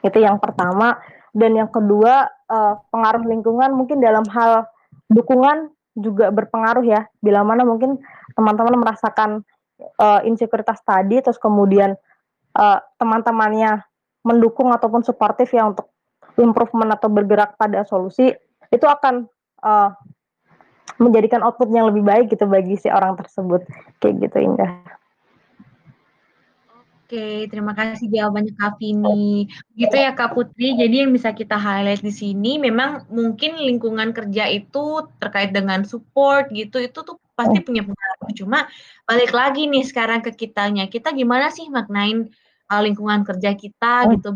[0.04, 0.98] itu yang pertama.
[1.30, 4.66] Dan yang kedua uh, pengaruh lingkungan mungkin dalam hal
[5.06, 7.06] dukungan juga berpengaruh ya.
[7.22, 8.02] Bila mana mungkin
[8.34, 9.46] teman-teman merasakan
[10.00, 11.94] uh, insekuritas tadi terus kemudian
[12.58, 13.84] uh, teman-temannya
[14.26, 15.88] mendukung ataupun suportif ya untuk
[16.36, 18.32] improvement atau bergerak pada solusi
[18.70, 19.26] itu akan
[19.64, 19.90] uh,
[21.00, 23.64] menjadikan output yang lebih baik gitu bagi si orang tersebut.
[24.02, 24.99] Kayak gitu Indah.
[27.10, 29.50] Oke, terima kasih jawabannya Kak Vini.
[29.74, 34.46] Gitu ya Kak Putri, jadi yang bisa kita highlight di sini memang mungkin lingkungan kerja
[34.46, 37.64] itu terkait dengan support gitu, itu tuh pasti oh.
[37.66, 38.30] punya pengaruh.
[38.38, 38.70] Cuma
[39.10, 42.30] balik lagi nih sekarang ke kitanya, kita gimana sih maknain
[42.70, 44.14] uh, lingkungan kerja kita oh.
[44.14, 44.28] gitu,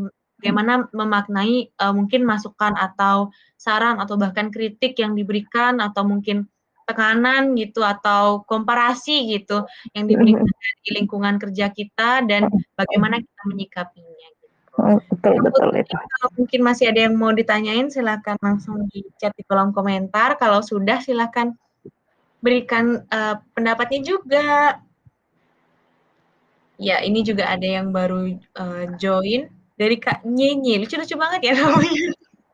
[0.43, 6.51] bagaimana memaknai uh, mungkin masukan atau saran atau bahkan kritik yang diberikan atau mungkin
[6.85, 9.65] tekanan gitu atau komparasi gitu
[9.97, 10.45] yang diberikan
[10.85, 14.29] di lingkungan kerja kita dan bagaimana kita menyikapinya.
[14.37, 14.45] Gitu.
[14.75, 15.95] Oh, betul betul itu.
[15.95, 20.37] Kalau mungkin masih ada yang mau ditanyain silakan langsung di chat di kolom komentar.
[20.37, 21.55] Kalau sudah silakan
[22.45, 24.79] berikan uh, pendapatnya juga.
[26.75, 29.47] Ya ini juga ada yang baru uh, join
[29.79, 30.83] dari Kak Nyenyi.
[30.83, 32.05] Lucu-lucu banget ya namanya.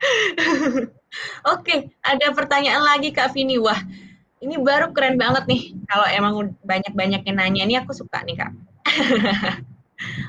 [1.57, 3.57] Oke, ada pertanyaan lagi Kak Vini.
[3.57, 3.81] Wah,
[4.41, 5.63] ini baru keren banget nih.
[5.85, 6.35] Kalau emang
[6.65, 8.53] banyak-banyak yang nanya, ini aku suka nih kak.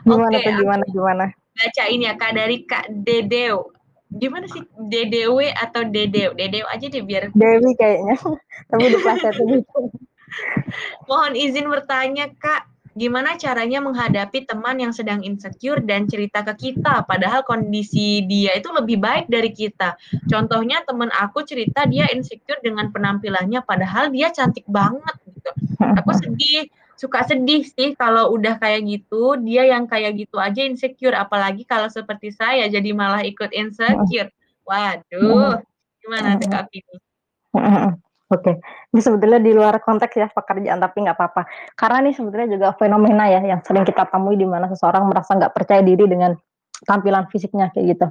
[0.03, 1.26] gimana okay, tuh gimana gimana?
[1.55, 3.72] Bacain ya kak dari kak Dedeo.
[4.12, 6.36] Gimana sih DDW atau Dedeo?
[6.36, 7.32] Dedeo aja deh biar.
[7.32, 8.20] Dewi kayaknya.
[8.70, 9.43] Tapi di kelas satu
[11.07, 17.08] Mohon izin bertanya kak, gimana caranya menghadapi teman yang sedang insecure dan cerita ke kita,
[17.08, 19.96] padahal kondisi dia itu lebih baik dari kita.
[20.28, 25.52] Contohnya teman aku cerita dia insecure dengan penampilannya, padahal dia cantik banget gitu.
[25.80, 26.68] Aku sedih,
[27.00, 31.88] suka sedih sih kalau udah kayak gitu, dia yang kayak gitu aja insecure, apalagi kalau
[31.88, 34.30] seperti saya jadi malah ikut insecure.
[34.68, 35.64] Waduh,
[36.04, 36.96] gimana tuh Kak Vini?
[38.32, 38.64] Oke,
[38.96, 41.44] ini sebetulnya di luar konteks ya pekerjaan, tapi nggak apa-apa.
[41.76, 45.52] Karena ini sebetulnya juga fenomena ya yang sering kita temui di mana seseorang merasa nggak
[45.52, 46.32] percaya diri dengan
[46.88, 48.08] tampilan fisiknya kayak gitu.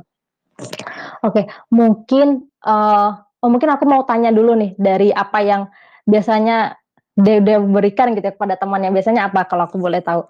[1.25, 5.63] Oke, mungkin uh, oh mungkin aku mau tanya dulu nih dari apa yang
[6.05, 6.77] biasanya
[7.17, 10.25] Dede berikan gitu ya kepada temannya, biasanya apa kalau aku boleh tahu?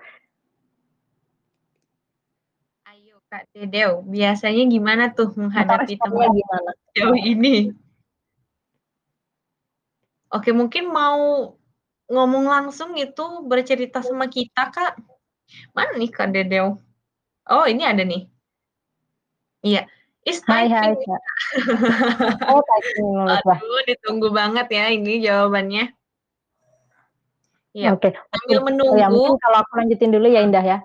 [2.91, 6.71] Ayo Kak Dedeu, biasanya gimana tuh menghadapi teman gimana?
[6.95, 7.71] jauh ini?
[10.31, 11.55] Oke, mungkin mau
[12.07, 14.95] ngomong langsung itu bercerita sama kita, Kak.
[15.75, 16.79] Mana nih Kak Dedeo?
[17.51, 18.31] Oh, ini ada nih.
[19.67, 19.91] Iya.
[20.23, 21.23] Is hai, hai, Kak.
[22.53, 23.27] oh, typing.
[23.27, 25.91] Aduh, ditunggu banget ya ini jawabannya.
[27.75, 27.99] Iya.
[27.99, 28.15] Oke.
[28.15, 28.99] Sambil menunggu.
[28.99, 30.79] Ya, mungkin kalau aku lanjutin dulu ya Indah ya.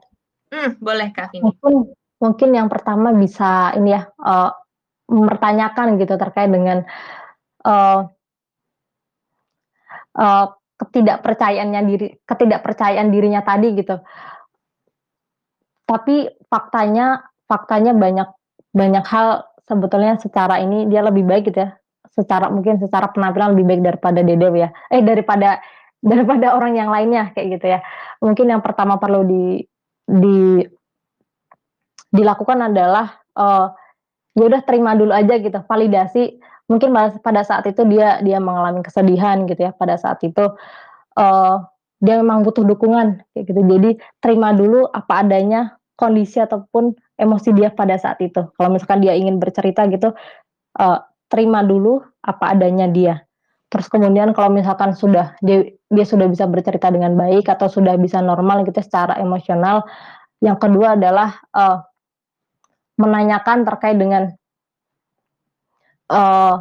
[0.50, 1.46] Hmm, boleh Kak ini.
[1.46, 4.50] Mungkin mungkin yang pertama bisa ini ya uh,
[5.12, 6.88] mempertanyakan gitu terkait dengan
[7.66, 8.10] uh,
[10.16, 10.46] uh,
[10.76, 13.96] ketidakpercayaannya diri ketidakpercayaan dirinya tadi gitu.
[15.86, 18.30] Tapi faktanya faktanya banyak
[18.76, 21.72] banyak hal sebetulnya secara ini dia lebih baik gitu ya.
[22.12, 24.70] Secara mungkin secara penampilan lebih baik daripada Dedew ya.
[24.92, 25.60] Eh daripada
[26.12, 27.80] daripada orang yang lainnya kayak gitu ya.
[28.20, 29.64] Mungkin yang pertama perlu di
[30.06, 30.62] di
[32.12, 33.68] dilakukan adalah uh,
[34.36, 39.46] ya udah terima dulu aja gitu, validasi mungkin pada saat itu dia dia mengalami kesedihan
[39.46, 39.72] gitu ya.
[39.74, 40.54] Pada saat itu
[41.18, 41.56] uh,
[42.02, 43.62] dia memang butuh dukungan kayak gitu.
[43.66, 43.90] Jadi
[44.20, 48.52] terima dulu apa adanya kondisi ataupun emosi dia pada saat itu.
[48.56, 50.12] Kalau misalkan dia ingin bercerita gitu
[50.80, 51.00] uh,
[51.32, 53.24] terima dulu apa adanya dia.
[53.72, 58.22] Terus kemudian kalau misalkan sudah dia, dia sudah bisa bercerita dengan baik atau sudah bisa
[58.22, 59.84] normal gitu secara emosional.
[60.44, 61.82] Yang kedua adalah uh,
[62.96, 64.32] menanyakan terkait dengan
[66.12, 66.56] uh,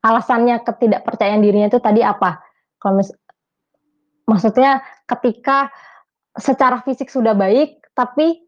[0.00, 2.40] alasannya ketidakpercayaan dirinya itu tadi apa?
[2.80, 3.12] Kalau mis
[4.24, 5.68] maksudnya ketika
[6.38, 8.40] secara fisik sudah baik, tapi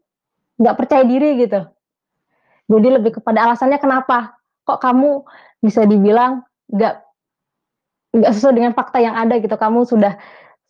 [0.57, 1.61] nggak percaya diri gitu.
[2.71, 4.39] Jadi lebih kepada alasannya kenapa?
[4.63, 5.27] Kok kamu
[5.59, 6.95] bisa dibilang nggak
[8.13, 9.53] nggak sesuai dengan fakta yang ada gitu.
[9.53, 10.15] Kamu sudah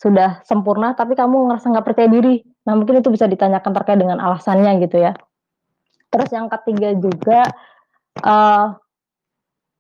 [0.02, 2.44] sudah sempurna, tapi kamu ngerasa nggak percaya diri.
[2.68, 5.14] Nah mungkin itu bisa ditanyakan terkait dengan alasannya gitu ya.
[6.12, 7.40] Terus yang ketiga juga
[8.26, 8.83] uh,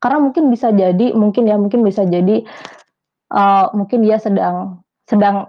[0.03, 2.43] karena mungkin bisa jadi mungkin ya mungkin bisa jadi
[3.31, 5.47] uh, mungkin dia sedang sedang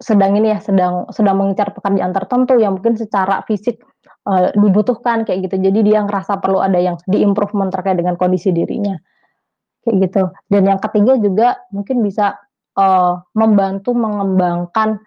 [0.00, 3.84] sedang ini ya sedang sedang mengincar pekerjaan tertentu yang mungkin secara fisik
[4.24, 5.60] uh, dibutuhkan kayak gitu.
[5.60, 8.96] Jadi dia ngerasa perlu ada yang diimprovement terkait dengan kondisi dirinya
[9.84, 10.22] kayak gitu.
[10.48, 12.40] Dan yang ketiga juga mungkin bisa
[12.80, 15.04] uh, membantu mengembangkan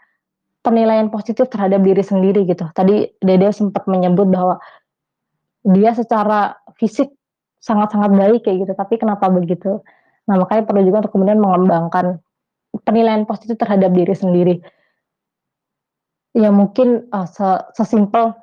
[0.61, 2.69] penilaian positif terhadap diri sendiri gitu.
[2.71, 4.61] Tadi Dede sempat menyebut bahwa
[5.65, 7.09] dia secara fisik
[7.63, 8.73] sangat-sangat baik kayak gitu.
[8.75, 9.79] Tapi kenapa begitu?
[10.27, 12.19] Nah makanya perlu juga untuk kemudian mengembangkan
[12.83, 14.55] penilaian positif terhadap diri sendiri.
[16.35, 17.29] Ya mungkin uh,
[17.71, 18.35] sesimpel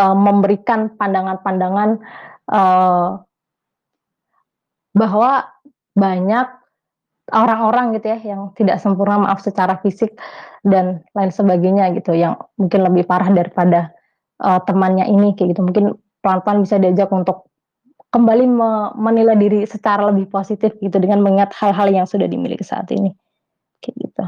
[0.00, 2.00] uh, memberikan pandangan-pandangan
[2.48, 3.20] uh,
[4.94, 5.30] bahwa
[5.98, 6.46] banyak
[7.34, 10.14] orang-orang gitu ya yang tidak sempurna maaf secara fisik
[10.62, 13.90] dan lain sebagainya gitu yang mungkin lebih parah daripada
[14.40, 15.66] uh, temannya ini kayak gitu.
[15.66, 15.84] Mungkin
[16.22, 17.50] pelan-pelan bisa diajak untuk
[18.14, 18.46] kembali
[18.94, 23.10] menilai diri secara lebih positif gitu dengan mengingat hal-hal yang sudah dimiliki saat ini.
[23.82, 24.24] Kayak gitu.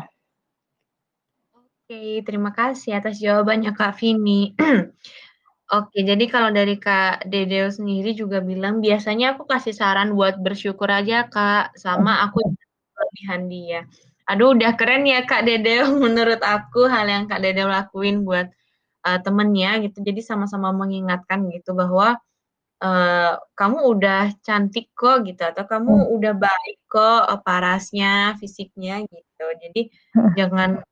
[1.55, 4.59] Oke, terima kasih atas jawabannya Kak Vini.
[5.79, 10.91] Oke, jadi kalau dari Kak Dedeo sendiri juga bilang biasanya aku kasih saran buat bersyukur
[10.91, 12.43] aja Kak, sama aku
[12.91, 13.81] kelebihan dia.
[14.27, 18.51] Aduh, udah keren ya Kak Dedeo menurut aku hal yang Kak Dedeo lakuin buat
[19.07, 20.03] uh, temennya gitu.
[20.03, 22.19] Jadi sama-sama mengingatkan gitu bahwa
[22.83, 26.15] uh, kamu udah cantik kok gitu atau kamu hmm.
[26.17, 29.47] udah baik kok uh, parasnya, fisiknya gitu.
[29.63, 29.81] Jadi
[30.39, 30.83] jangan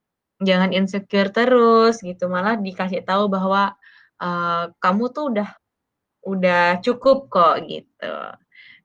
[0.41, 3.73] jangan insecure terus gitu, malah dikasih tahu bahwa
[4.19, 5.49] uh, kamu tuh udah
[6.25, 8.13] udah cukup kok gitu.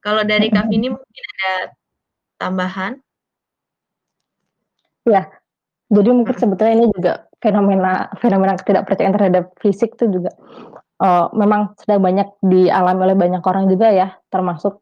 [0.01, 1.55] Kalau dari Kak Vini mungkin ada
[2.41, 2.93] tambahan?
[5.09, 5.33] Ya,
[5.89, 10.31] jadi mungkin sebetulnya ini juga fenomena fenomena ketidakpercayaan terhadap fisik itu juga
[11.01, 14.79] uh, memang sedang banyak dialami oleh banyak orang juga ya, termasuk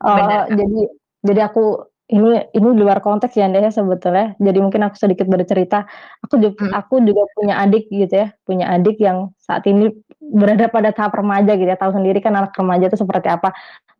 [0.00, 0.80] uh, jadi
[1.26, 4.38] jadi aku ini ini di luar konteks ya, ya, sebetulnya.
[4.38, 5.90] Jadi mungkin aku sedikit bercerita,
[6.22, 6.70] aku jug Mhm.
[6.70, 9.90] aku juga punya adik gitu ya, punya adik yang saat ini
[10.22, 13.50] berada pada tahap remaja gitu ya, tahu sendiri kan anak remaja itu seperti apa.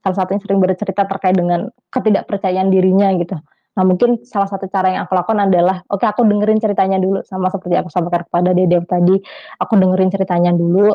[0.07, 3.35] Salah satunya sering bercerita terkait dengan ketidakpercayaan dirinya gitu.
[3.77, 7.51] Nah, mungkin salah satu cara yang aku lakukan adalah, oke aku dengerin ceritanya dulu, sama
[7.51, 9.19] seperti aku sampaikan kepada Dede tadi,
[9.59, 10.95] aku dengerin ceritanya dulu,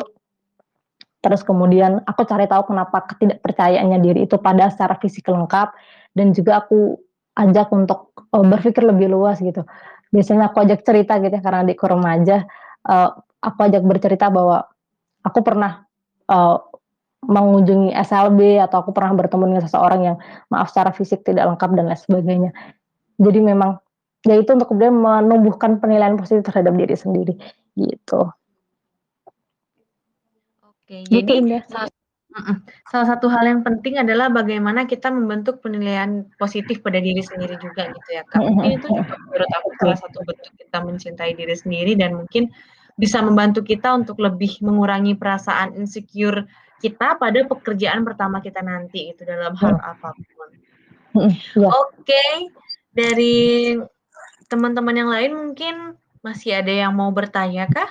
[1.22, 5.72] terus kemudian aku cari tahu kenapa ketidakpercayaannya diri itu pada secara fisik lengkap,
[6.18, 6.98] dan juga aku
[7.38, 9.64] ajak untuk, eee, berpikir lebih luas gitu.
[10.12, 12.44] Biasanya aku ajak cerita gitu ya, karena adikku remaja,
[12.84, 13.10] eee,
[13.40, 14.66] aku ajak bercerita bahwa
[15.24, 15.86] aku pernah,
[16.28, 16.58] eee,
[17.22, 20.16] mengunjungi SLB atau aku pernah bertemu dengan seseorang yang
[20.50, 22.50] maaf secara fisik tidak lengkap dan lain sebagainya.
[23.22, 23.78] Jadi memang,
[24.26, 27.34] ya itu untuk kemudian menumbuhkan penilaian positif terhadap diri sendiri,
[27.78, 28.26] gitu.
[30.92, 31.64] Oke, Gitu, jadi Indah.
[31.72, 31.88] salah
[32.88, 37.88] salah satu hal yang penting adalah bagaimana kita membentuk penilaian positif pada diri sendiri juga
[37.88, 38.40] gitu ya, Kak.
[38.44, 42.52] Mungkin itu juga menurut aku salah satu bentuk kita mencintai diri sendiri dan mungkin
[43.00, 46.44] bisa membantu kita untuk lebih mengurangi perasaan insecure
[46.84, 49.90] kita pada pekerjaan pertama kita nanti itu dalam hal Mhm.
[49.96, 50.48] apa pun.
[51.16, 51.68] Mhm, iya.
[51.72, 52.24] Oke,
[52.92, 53.76] dari
[54.48, 55.74] teman-teman yang lain mungkin
[56.20, 57.88] masih ada yang mau bertanya kah?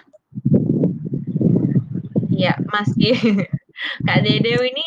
[2.32, 3.14] Iya, masih.
[4.08, 4.86] Kak Dedeu ini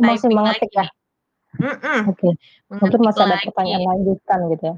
[0.00, 2.02] Masih mengetik lagi ya?
[2.08, 2.34] Oke,
[2.66, 3.46] mungkin mengetik masih ada lagi.
[3.52, 4.76] pertanyaan lanjutan gitu ya?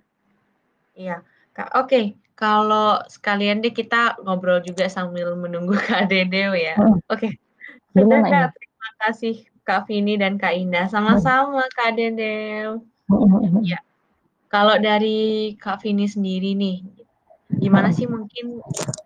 [0.95, 1.17] Iya,
[1.55, 2.01] Kak, oke,
[2.35, 6.77] kalau sekalian deh kita ngobrol juga sambil menunggu Kak Dedeu ya.
[6.79, 6.99] Mhm.
[7.09, 7.29] Oke,
[7.95, 8.55] sudah Kak, ini?
[8.59, 10.87] terima kasih Kak Vini dan Kak Indah.
[10.91, 11.97] Sama-sama Kak.
[11.97, 13.61] Mhm mhm mhm.
[13.65, 13.79] Iya,
[14.53, 16.85] kalau dari Kak Vini sendiri nih,
[17.63, 18.61] gimana sih mungkin,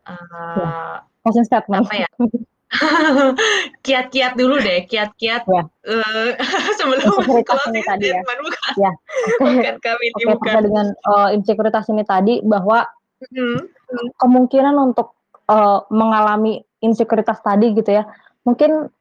[0.09, 1.85] Iya, statement.
[1.85, 2.09] apa ya,
[3.87, 5.63] kiat-kiat dulu deh, kiat-kiat, Iya.
[5.89, 6.29] eee,
[6.79, 8.21] sebelum Insekuritas ini tadi ya?
[8.21, 8.39] bukan
[8.77, 8.93] Ya,
[9.41, 10.57] bukan Kak Vini, oke, bukan.
[10.69, 12.85] dengan, eee, insekuritas ini tadi bahwa
[13.33, 13.61] Mhm.
[14.21, 15.17] kemungkinan untuk,
[15.49, 18.05] eee, mengalami insekuritas tadi gitu ya,
[18.45, 18.93] mungkin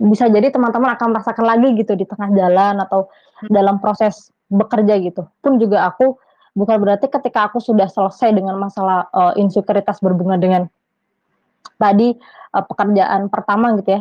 [0.00, 3.08] bisa jadi teman-teman akan merasakan lagi gitu di tengah jalan atau
[3.46, 3.52] Mhm.
[3.52, 5.28] dalam proses bekerja gitu.
[5.44, 6.16] Pun juga aku
[6.56, 10.62] bukan berarti ketika aku sudah selesai dengan masalah, eee, insekuritas berhubungan dengan
[11.74, 12.14] tadi,
[12.54, 14.00] eee, pekerjaan pertama gitu ya,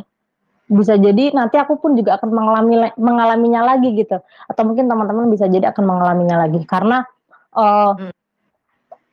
[0.66, 4.18] bisa jadi nanti aku pun juga akan mengalami la mengalaminya lagi gitu,
[4.50, 6.62] atau mungkin teman-teman bisa jadi akan mengalaminya lagi.
[6.66, 7.02] Karena,
[7.58, 8.14] eee, Mmm.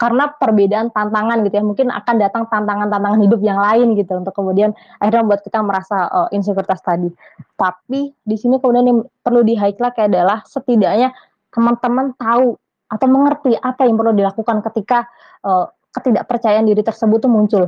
[0.01, 4.75] karena perbedaan tantangan gitu ya, mungkin akan datang tantangan-tantangan hidup yang lain gitu, untuk kemudian
[4.99, 7.07] akhirnya membuat kita merasa, eee, insekuritas tadi.
[7.55, 11.15] Tapi di sini kemudian yang perlu di-highlight adalah setidaknya
[11.55, 12.59] teman-teman tahu
[12.91, 15.07] atau mengerti apa yang perlu dilakukan ketika,
[15.47, 17.65] eee, ketidakpercayaan diri tersebut tuh muncul.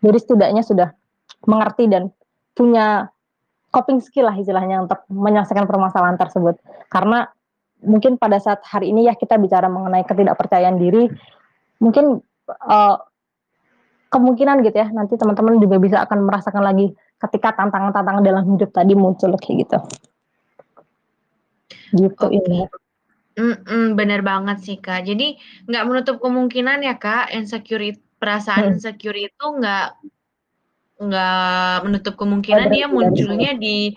[0.00, 0.88] Jadi setidaknya sudah
[1.46, 2.12] mengerti dan
[2.56, 3.08] punya
[3.70, 6.56] coping skill lah istilahnya untuk menyelesaikan permasalahan tersebut.
[6.88, 7.28] Karena
[7.84, 11.12] mungkin pada saat hari ini ya kita bicara mengenai ketidakpercayaan diri,
[11.82, 12.96] mungkin, eee,
[14.08, 18.96] kemungkinan gitu ya, nanti teman-teman juga bisa akan merasakan lagi ketika tantangan-tantangan dalam hidup tadi
[18.96, 19.78] muncul, kayak gitu.
[21.96, 22.70] Gitu, Oke, Indah.
[23.36, 25.04] mhm, bener banget sih, Kak.
[25.04, 25.36] Jadi
[25.68, 28.72] nggak menutup kemungkinan ya, Kak, insecurit perasaan Mhm.
[28.80, 29.86] insecure itu nggak
[30.96, 33.92] nggak menutup kemungkinan dia munculnya di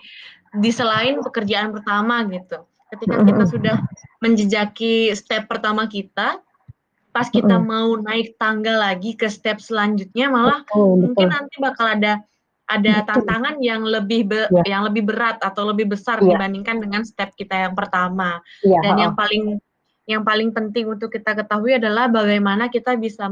[0.52, 2.66] di selain pekerjaan pertama gitu.
[2.92, 3.52] Ketika Mhm kita mhm.
[3.56, 3.76] sudah
[4.20, 6.42] menjejaki step pertama kita,
[7.10, 11.34] pas kita mau naik tangga lagi ke step selanjutnya malah Betul mungkin betul.
[11.40, 12.12] nanti bakal ada
[12.70, 13.06] ada Betul.
[13.08, 14.78] tantangan yang lebih be Iya.
[14.78, 16.36] yang lebih berat atau lebih besar Iya.
[16.36, 18.38] dibandingkan dengan step kita yang pertama.
[18.62, 19.44] Iya, Dan yang paling
[20.06, 23.30] yang paling penting untuk kita ketahui adalah bagaimana kita bisa,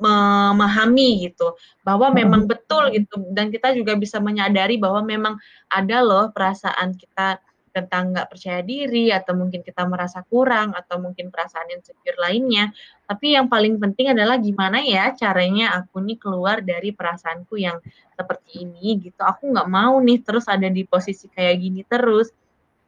[0.00, 2.16] memahami gitu, bahwa Mhm.
[2.16, 5.34] memang betul gitu dan kita juga bisa menyadari bahwa memang
[5.68, 7.38] ada loh perasaan kita
[7.76, 12.72] tentang nggak percaya diri atau mungkin kita merasa kurang atau mungkin perasaan insecure lainnya.
[13.04, 17.76] Tapi yang paling penting adalah gimana ya caranya aku nih keluar dari perasaanku yang
[18.16, 19.20] seperti ini gitu.
[19.20, 22.32] Aku nggak mau nih terus ada di posisi kayak gini terus.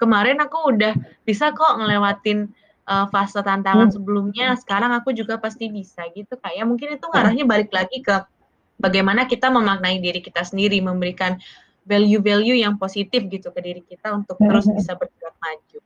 [0.01, 2.49] Kemarin aku udah bisa kok ngelewatin,
[2.89, 3.95] eee, fase tantangan Mmm.
[4.01, 6.65] sebelumnya, sekarang aku juga pasti bisa gitu, Kak, ya.
[6.65, 7.13] Mungkin itu Mhm.
[7.13, 8.25] ngarahnya balik lagi ke
[8.81, 11.37] bagaimana kita memaknai diri kita sendiri, memberikan
[11.89, 15.79] value-value yang positif gitu ke diri kita untuk Mhm terus bisa bergerak maju.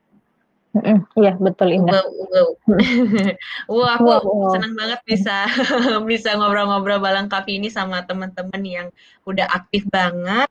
[0.73, 2.01] Mhm, iya betul, Indah.
[2.01, 2.49] Wow wow.
[2.73, 3.37] Mhm.
[3.69, 4.53] Wah, aku Wow wow.
[4.57, 5.37] seneng banget bisa
[6.11, 8.89] bisa ngobrol-ngobrol bareng Kak Vini sama temen-temen yang
[9.29, 10.49] udah aktif banget.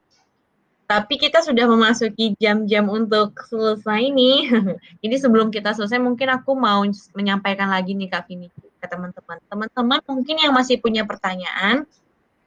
[0.92, 4.52] Tapi kita sudah memasuki jam-jam untuk selesai nih.
[5.08, 6.84] Jadi sebelum kita selesai mungkin aku mau
[7.16, 9.40] menyampaikan lagi nih Kak Vini ke teman-teman.
[9.48, 11.88] Teman-teman mungkin yang masih punya pertanyaan,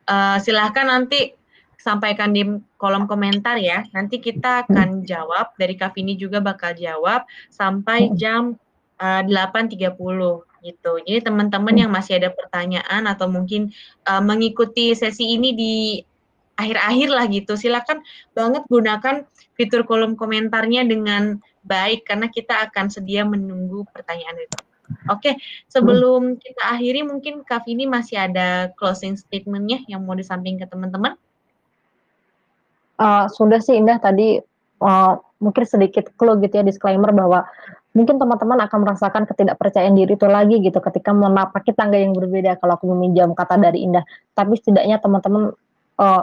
[0.04, 1.32] eee, silahkan nanti
[1.80, 2.44] sampaikan di
[2.76, 3.88] kolom komentar ya.
[3.96, 8.60] Nanti kita akan jawab dari Kak Vini juga bakal jawab sampai jam
[9.00, 9.72] uh, 8.30
[10.64, 10.92] gitu.
[11.00, 13.72] Jadi teman-teman yang masih ada pertanyaan atau mungkin
[14.04, 15.74] uh, mengikuti sesi ini di
[16.54, 18.02] akhir-akhir lah gitu, silakan
[18.32, 19.26] banget gunakan
[19.58, 24.58] fitur kolom komentarnya dengan baik karena kita akan sedia menunggu pertanyaan itu.
[25.08, 25.36] Oke,
[25.68, 31.16] sebelum kita akhiri mungkin Kak Vini masih ada closing statementnya yang mau disampaikan ke teman-teman?
[33.00, 34.38] Uh, sudah sih Indah tadi
[34.84, 37.42] uh, mungkin sedikit clue gitu ya disclaimer bahwa
[37.96, 42.76] mungkin teman-teman akan merasakan ketidakpercayaan diri itu lagi gitu ketika menapaki tangga yang berbeda kalau
[42.76, 44.04] aku meminjam kata dari Indah.
[44.36, 45.56] Tapi setidaknya teman-teman
[45.98, 46.22] uh,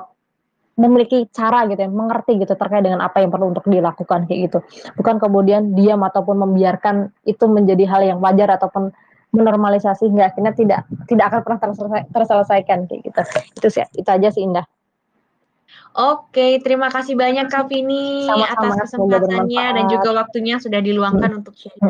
[0.79, 4.59] memiliki cara gitu ya, mengerti gitu terkait dengan apa yang perlu untuk dilakukan kayak gitu.
[4.95, 8.91] Bukan kemudian diam ataupun membiarkan itu menjadi hal yang wajar ataupun
[9.31, 13.21] menormalisasi hingga akhirnya tidak tidak akan pernah terselesai, terselesaikan kayak gitu.
[13.59, 14.65] Itu sih itu aja sih Indah.
[15.91, 21.39] Oke, terima kasih banyak Kak Vini atas kesempatannya dan juga waktunya sudah diluangkan hmm.
[21.43, 21.83] untuk sharing.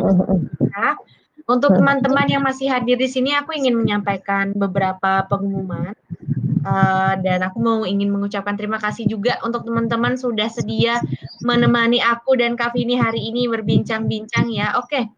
[1.50, 5.94] Untuk teman-teman yang masih hadir di sini, aku ingin menyampaikan beberapa pengumuman.
[6.62, 11.01] Uh, dan aku mau ingin mengucapkan terima kasih juga untuk teman-teman sudah sedia
[11.41, 14.78] menemani aku dan Kak Vini hari ini berbincang-bincang ya.
[14.78, 15.09] Oke.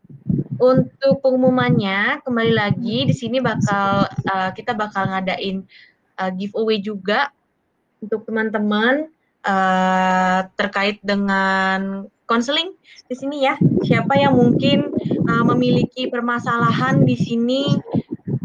[0.56, 5.68] Untuk pengumumannya kembali lagi di sini bakal uh, kita bakal ngadain
[6.16, 7.28] uh, giveaway juga
[8.00, 9.12] untuk teman-teman
[9.44, 12.72] uh, terkait dengan konseling
[13.12, 13.60] di sini ya.
[13.84, 14.96] Siapa yang mungkin
[15.28, 17.76] uh, memiliki permasalahan di sini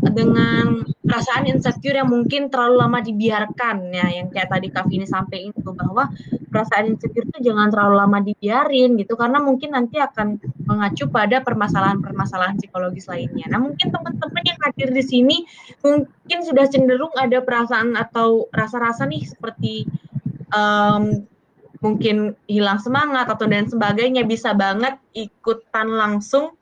[0.02, 5.56] dengan perasaan insecure yang mungkin terlalu lama dibiarkan ya yang kayak tadi Kak Vini sampaikan
[5.56, 6.12] itu bahwa
[6.52, 10.36] perasaan insecure itu jangan terlalu lama dibiarin gitu karena mungkin nanti akan
[10.68, 13.48] mengacu pada permasalahan-permasalahan psikologis lainnya.
[13.48, 15.36] Nah mungkin teman-teman yang hadir di sini
[15.80, 19.88] mungkin sudah cenderung ada perasaan atau rasa-rasa nih seperti
[20.52, 21.24] um,
[21.78, 26.57] mungkin hilang semangat atau dan sebagainya bisa banget ikutan langsung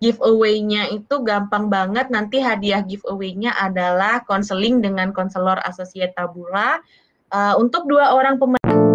[0.00, 2.08] giveaway-nya itu gampang banget.
[2.12, 6.78] Nanti hadiah giveaway-nya adalah konseling dengan konselor Associate Tabula
[7.32, 8.85] uh, untuk dua orang pemenang.